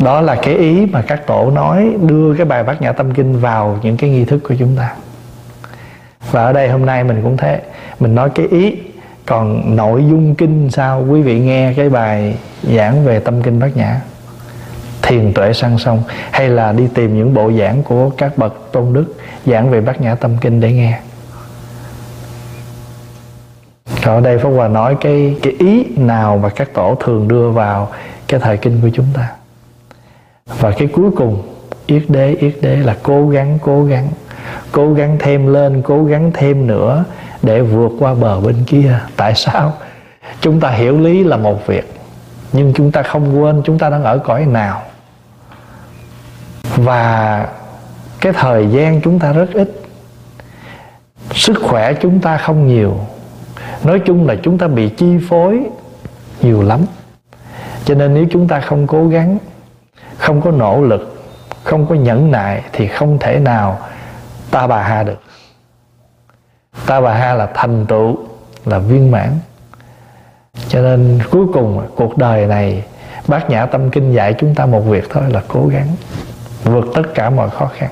[0.00, 3.40] Đó là cái ý mà các tổ nói đưa cái bài bát nhã tâm kinh
[3.40, 4.94] vào những cái nghi thức của chúng ta
[6.32, 7.60] và ở đây hôm nay mình cũng thế.
[8.00, 8.76] Mình nói cái ý,
[9.26, 11.06] còn nội dung kinh sao?
[11.08, 14.00] Quý vị nghe cái bài giảng về tâm kinh bát nhã.
[15.02, 18.92] Thiền tuệ sang sông, hay là đi tìm những bộ giảng của các bậc tôn
[18.92, 19.14] đức
[19.46, 21.00] giảng về bát nhã tâm kinh để nghe.
[24.04, 27.50] Còn ở đây Pháp Hòa nói cái cái ý nào mà các tổ thường đưa
[27.50, 27.88] vào
[28.28, 29.32] cái thời kinh của chúng ta?
[30.58, 31.42] Và cái cuối cùng,
[31.86, 34.08] yết đế yết đế là cố gắng cố gắng
[34.72, 37.04] cố gắng thêm lên, cố gắng thêm nữa
[37.42, 38.98] để vượt qua bờ bên kia.
[39.16, 39.72] Tại sao?
[40.40, 41.92] Chúng ta hiểu lý là một việc,
[42.52, 44.82] nhưng chúng ta không quên chúng ta đang ở cõi nào.
[46.76, 47.46] Và
[48.20, 49.82] cái thời gian chúng ta rất ít.
[51.34, 53.00] Sức khỏe chúng ta không nhiều.
[53.84, 55.60] Nói chung là chúng ta bị chi phối
[56.40, 56.80] nhiều lắm.
[57.84, 59.38] Cho nên nếu chúng ta không cố gắng,
[60.18, 61.24] không có nỗ lực,
[61.64, 63.78] không có nhẫn nại thì không thể nào
[64.52, 65.20] ta bà ha được.
[66.86, 68.16] Ta bà ha là thành tựu,
[68.64, 69.38] là viên mãn.
[70.68, 72.84] Cho nên cuối cùng cuộc đời này
[73.28, 75.88] bát nhã tâm kinh dạy chúng ta một việc thôi là cố gắng
[76.64, 77.90] vượt tất cả mọi khó khăn.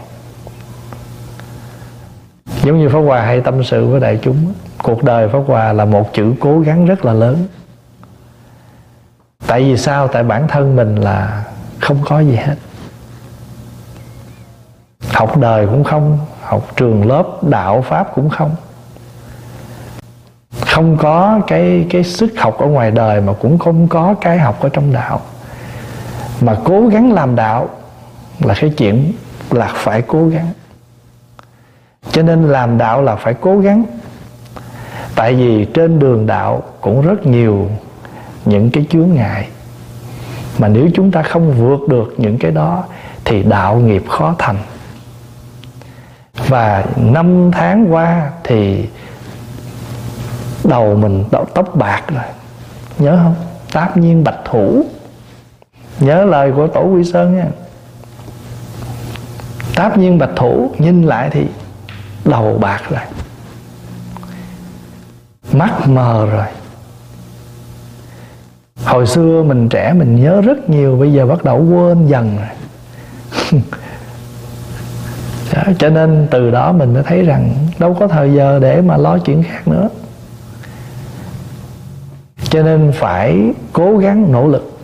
[2.63, 4.53] Giống như pháp hòa hay tâm sự với đại chúng,
[4.83, 7.47] cuộc đời pháp hòa là một chữ cố gắng rất là lớn.
[9.47, 10.09] Tại vì sao?
[10.09, 11.45] Tại bản thân mình là
[11.81, 12.57] không có gì hết.
[15.13, 16.19] Học đời cũng không
[16.51, 18.51] học trường lớp, đạo pháp cũng không.
[20.61, 24.62] Không có cái cái sức học ở ngoài đời mà cũng không có cái học
[24.62, 25.20] ở trong đạo.
[26.40, 27.68] Mà cố gắng làm đạo
[28.40, 29.12] là cái chuyện
[29.51, 30.48] là phải cố gắng.
[32.12, 33.84] Cho nên làm đạo là phải cố gắng.
[35.14, 37.70] Tại vì trên đường đạo cũng rất nhiều
[38.44, 39.48] những cái chướng ngại.
[40.59, 42.84] Mà nếu chúng ta không vượt được những cái đó
[43.24, 44.57] thì đạo nghiệp khó thành
[46.49, 48.88] và năm tháng qua thì
[50.64, 52.24] đầu mình đầu tóc bạc rồi.
[52.99, 53.34] Nhớ không?
[53.72, 54.84] Táp nhiên bạch thủ
[56.01, 57.47] nhớ lời của tổ quy sơn nha.
[59.74, 61.47] Táp nhiên bạch thủ nhìn lại thì
[62.24, 63.01] đầu bạc rồi.
[65.53, 66.47] Mắt mờ rồi.
[68.84, 73.62] Hồi xưa mình trẻ mình nhớ rất nhiều, bây giờ bắt đầu quên dần rồi.
[75.55, 78.96] đó, cho nên từ đó mình mới thấy rằng đâu có thời giờ để mà
[78.96, 79.88] lo chuyện khác nữa.
[82.42, 84.78] Cho nên phải cố gắng nỗ lực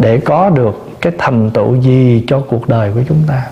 [0.00, 3.46] để có được cái thành tựu gì cho cuộc đời của chúng ta.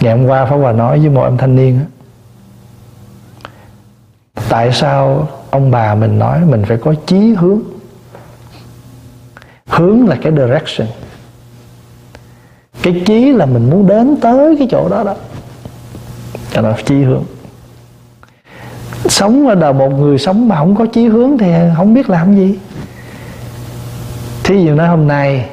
[0.00, 1.80] Ngày hôm qua pháp hòa nói với một em thanh niên
[4.48, 7.60] tại sao ông bà mình nói mình phải có chí hướng?
[9.66, 10.88] Hướng là cái direction
[12.82, 15.14] cái chí là mình muốn đến tới cái chỗ đó đó.
[16.52, 17.24] Cho là chí hướng.
[19.08, 22.36] Sống ở đời một người sống mà không có chí hướng thì không biết làm
[22.36, 22.58] gì.
[24.44, 25.46] Thí dụ nói hôm nay,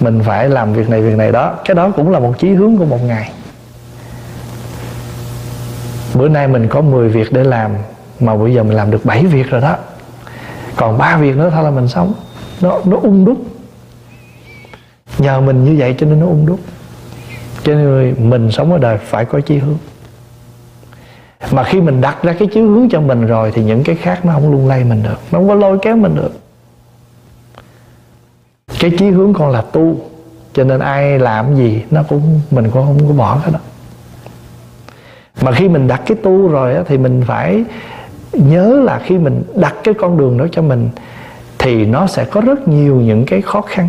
[0.00, 1.54] mình phải làm việc này việc này đó.
[1.64, 3.32] Cái đó cũng là một chí hướng của một ngày.
[6.14, 7.70] Bữa nay mình có 10 việc để làm,
[8.20, 9.76] mà bây giờ mình làm được 7 việc rồi đó.
[10.76, 12.14] Còn ba việc nữa thôi là mình sống.
[12.60, 13.38] Nó nó ung đúc
[15.24, 16.60] nhờ mình như vậy cho nên nó ung đúc.
[17.62, 19.78] Cho nên mình sống ở đời phải có chí hướng.
[21.52, 24.24] Mà khi mình đặt ra cái chí hướng cho mình rồi thì những cái khác
[24.24, 25.18] nó không lung lay mình được.
[25.30, 26.32] Nó không có lôi kéo mình được.
[28.80, 29.96] Cái chí hướng còn là tu
[30.52, 33.58] cho nên ai làm gì nó cũng mình cũng không có bỏ cái đó.
[35.42, 37.64] Mà khi mình đặt cái tu rồi á, thì mình phải
[38.32, 40.90] nhớ là khi mình đặt cái con đường đó cho mình
[41.58, 43.88] thì nó sẽ có rất nhiều những cái khó khăn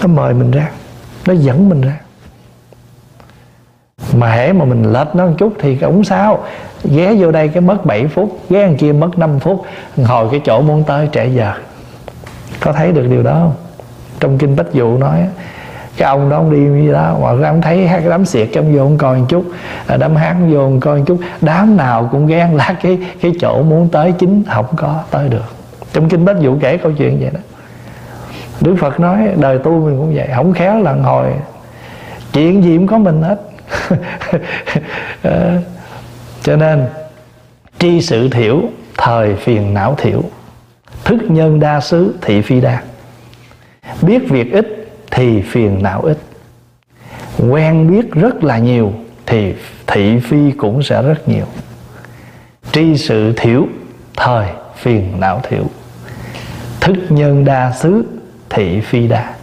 [0.00, 0.70] nó mời mình ra.
[1.26, 2.00] Nó dẫn mình ra.
[4.16, 6.44] Mà hễ mà mình lệch nó một chút thì cũng sao
[6.84, 9.64] ghé vô đây cái mất 7 phút, ghé ăn kia mất 5 phút.
[10.04, 11.52] Hồi cái chỗ muốn tới trễ giờ.
[12.60, 13.54] Có thấy được điều đó không?
[14.20, 15.26] Trong kinh bách dụ nói
[15.96, 18.76] cái ông đó ông đi như đó, mà ông thấy cái đám xiệt, cái ông
[18.76, 19.44] vô ông coi một chút.
[19.86, 21.18] À, đám hát vô ông coi một chút.
[21.40, 25.54] Đám nào cũng ghen lá cái cái chỗ muốn tới chính không có tới được.
[25.92, 27.40] Trong kinh bách dụ kể câu chuyện vậy đó.
[28.62, 31.32] Đức Phật nói đời tu mình cũng vậy Không khéo là hồi
[32.32, 33.40] Chuyện gì cũng có mình hết.
[35.22, 35.58] À,
[36.42, 36.86] Cho nên
[37.78, 38.62] Tri sự thiểu
[38.96, 40.22] Thời phiền não thiểu.
[41.04, 42.82] Thức nhân đa xứ thị phi đa.
[44.02, 46.18] Biết việc ít thì phiền não ít.
[47.50, 48.92] Quen biết rất là nhiều
[49.26, 49.54] thì
[49.86, 51.44] thị phi cũng sẽ rất nhiều.
[52.72, 53.66] Tri sự thiểu
[54.16, 54.46] thời
[54.76, 55.64] phiền não thiểu.
[56.80, 58.04] Thức nhân đa xứ
[58.52, 59.34] thị phi đa.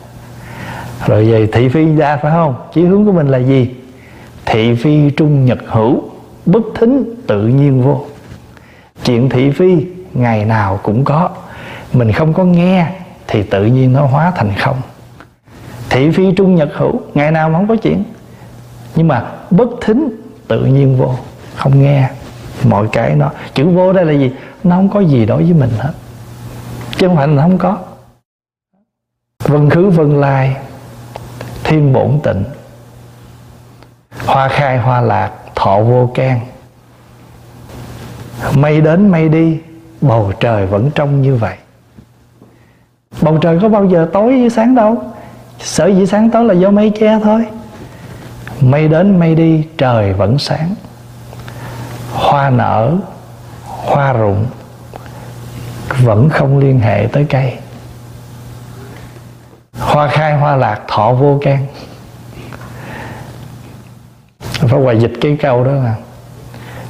[1.07, 2.55] Rồi về thị phi đa phải không?
[2.74, 3.76] Chí hướng của mình là gì?
[4.45, 6.03] Thị phi trung nhật hữu,
[6.45, 8.05] bất thính tự nhiên vô.
[9.05, 11.30] Chuyện thị phi ngày nào cũng có.
[11.93, 12.86] Mình không có nghe
[13.28, 14.82] thì tự nhiên nó hóa thành không.
[15.89, 18.03] Thị phi trung nhật hữu, ngày nào mà không có chuyện.
[18.95, 20.10] Nhưng mà bất thính
[20.47, 21.14] tự nhiên vô.
[21.55, 22.10] Không nghe.
[22.64, 24.32] Mọi cái nó, chữ vô đây là gì?
[24.64, 25.91] Nó không có gì đối với mình hết.
[26.97, 27.78] Chứ không phải là nó không có
[29.43, 30.57] vân khứ vân lai,
[31.63, 32.43] thiên bổn tịnh.
[34.25, 36.39] Hoa khai hoa lạc, thọ vô can.
[38.53, 39.59] Mây đến mây đi,
[40.01, 41.57] bầu trời vẫn trong như vậy.
[43.21, 45.03] Bầu trời có bao giờ tối với sáng đâu.
[45.59, 47.45] Sở dĩ sáng tối là do mây che thôi.
[48.61, 50.75] Mây đến mây đi, trời vẫn sáng.
[52.13, 52.97] Hoa nở,
[53.65, 54.45] hoa rụng,
[56.03, 57.57] vẫn không liên hệ tới cây
[59.89, 61.65] hoa khai, hoa lạc thọ vô can.
[64.39, 65.95] Phải hoài dịch cái câu đó là,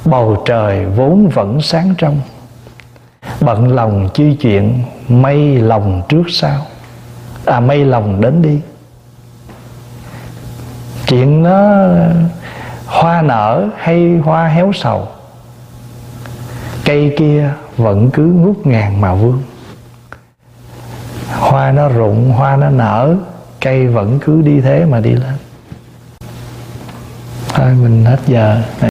[0.04, 2.20] bầu trời vốn vẫn sáng trong,
[3.40, 6.66] bận lòng chi chuyện mây lòng trước sau.
[7.46, 8.60] À mây lòng đến đi.
[11.06, 11.86] Chuyện nó,
[12.86, 15.08] hoa nở hay hoa héo sầu,
[16.84, 19.42] cây kia vẫn cứ ngút ngàn mà vương
[21.38, 23.16] hoa nó rụng, hoa nó nở,
[23.60, 25.34] cây vẫn cứ đi thế mà đi lên.
[27.54, 28.62] Thôi, mình hết giờ.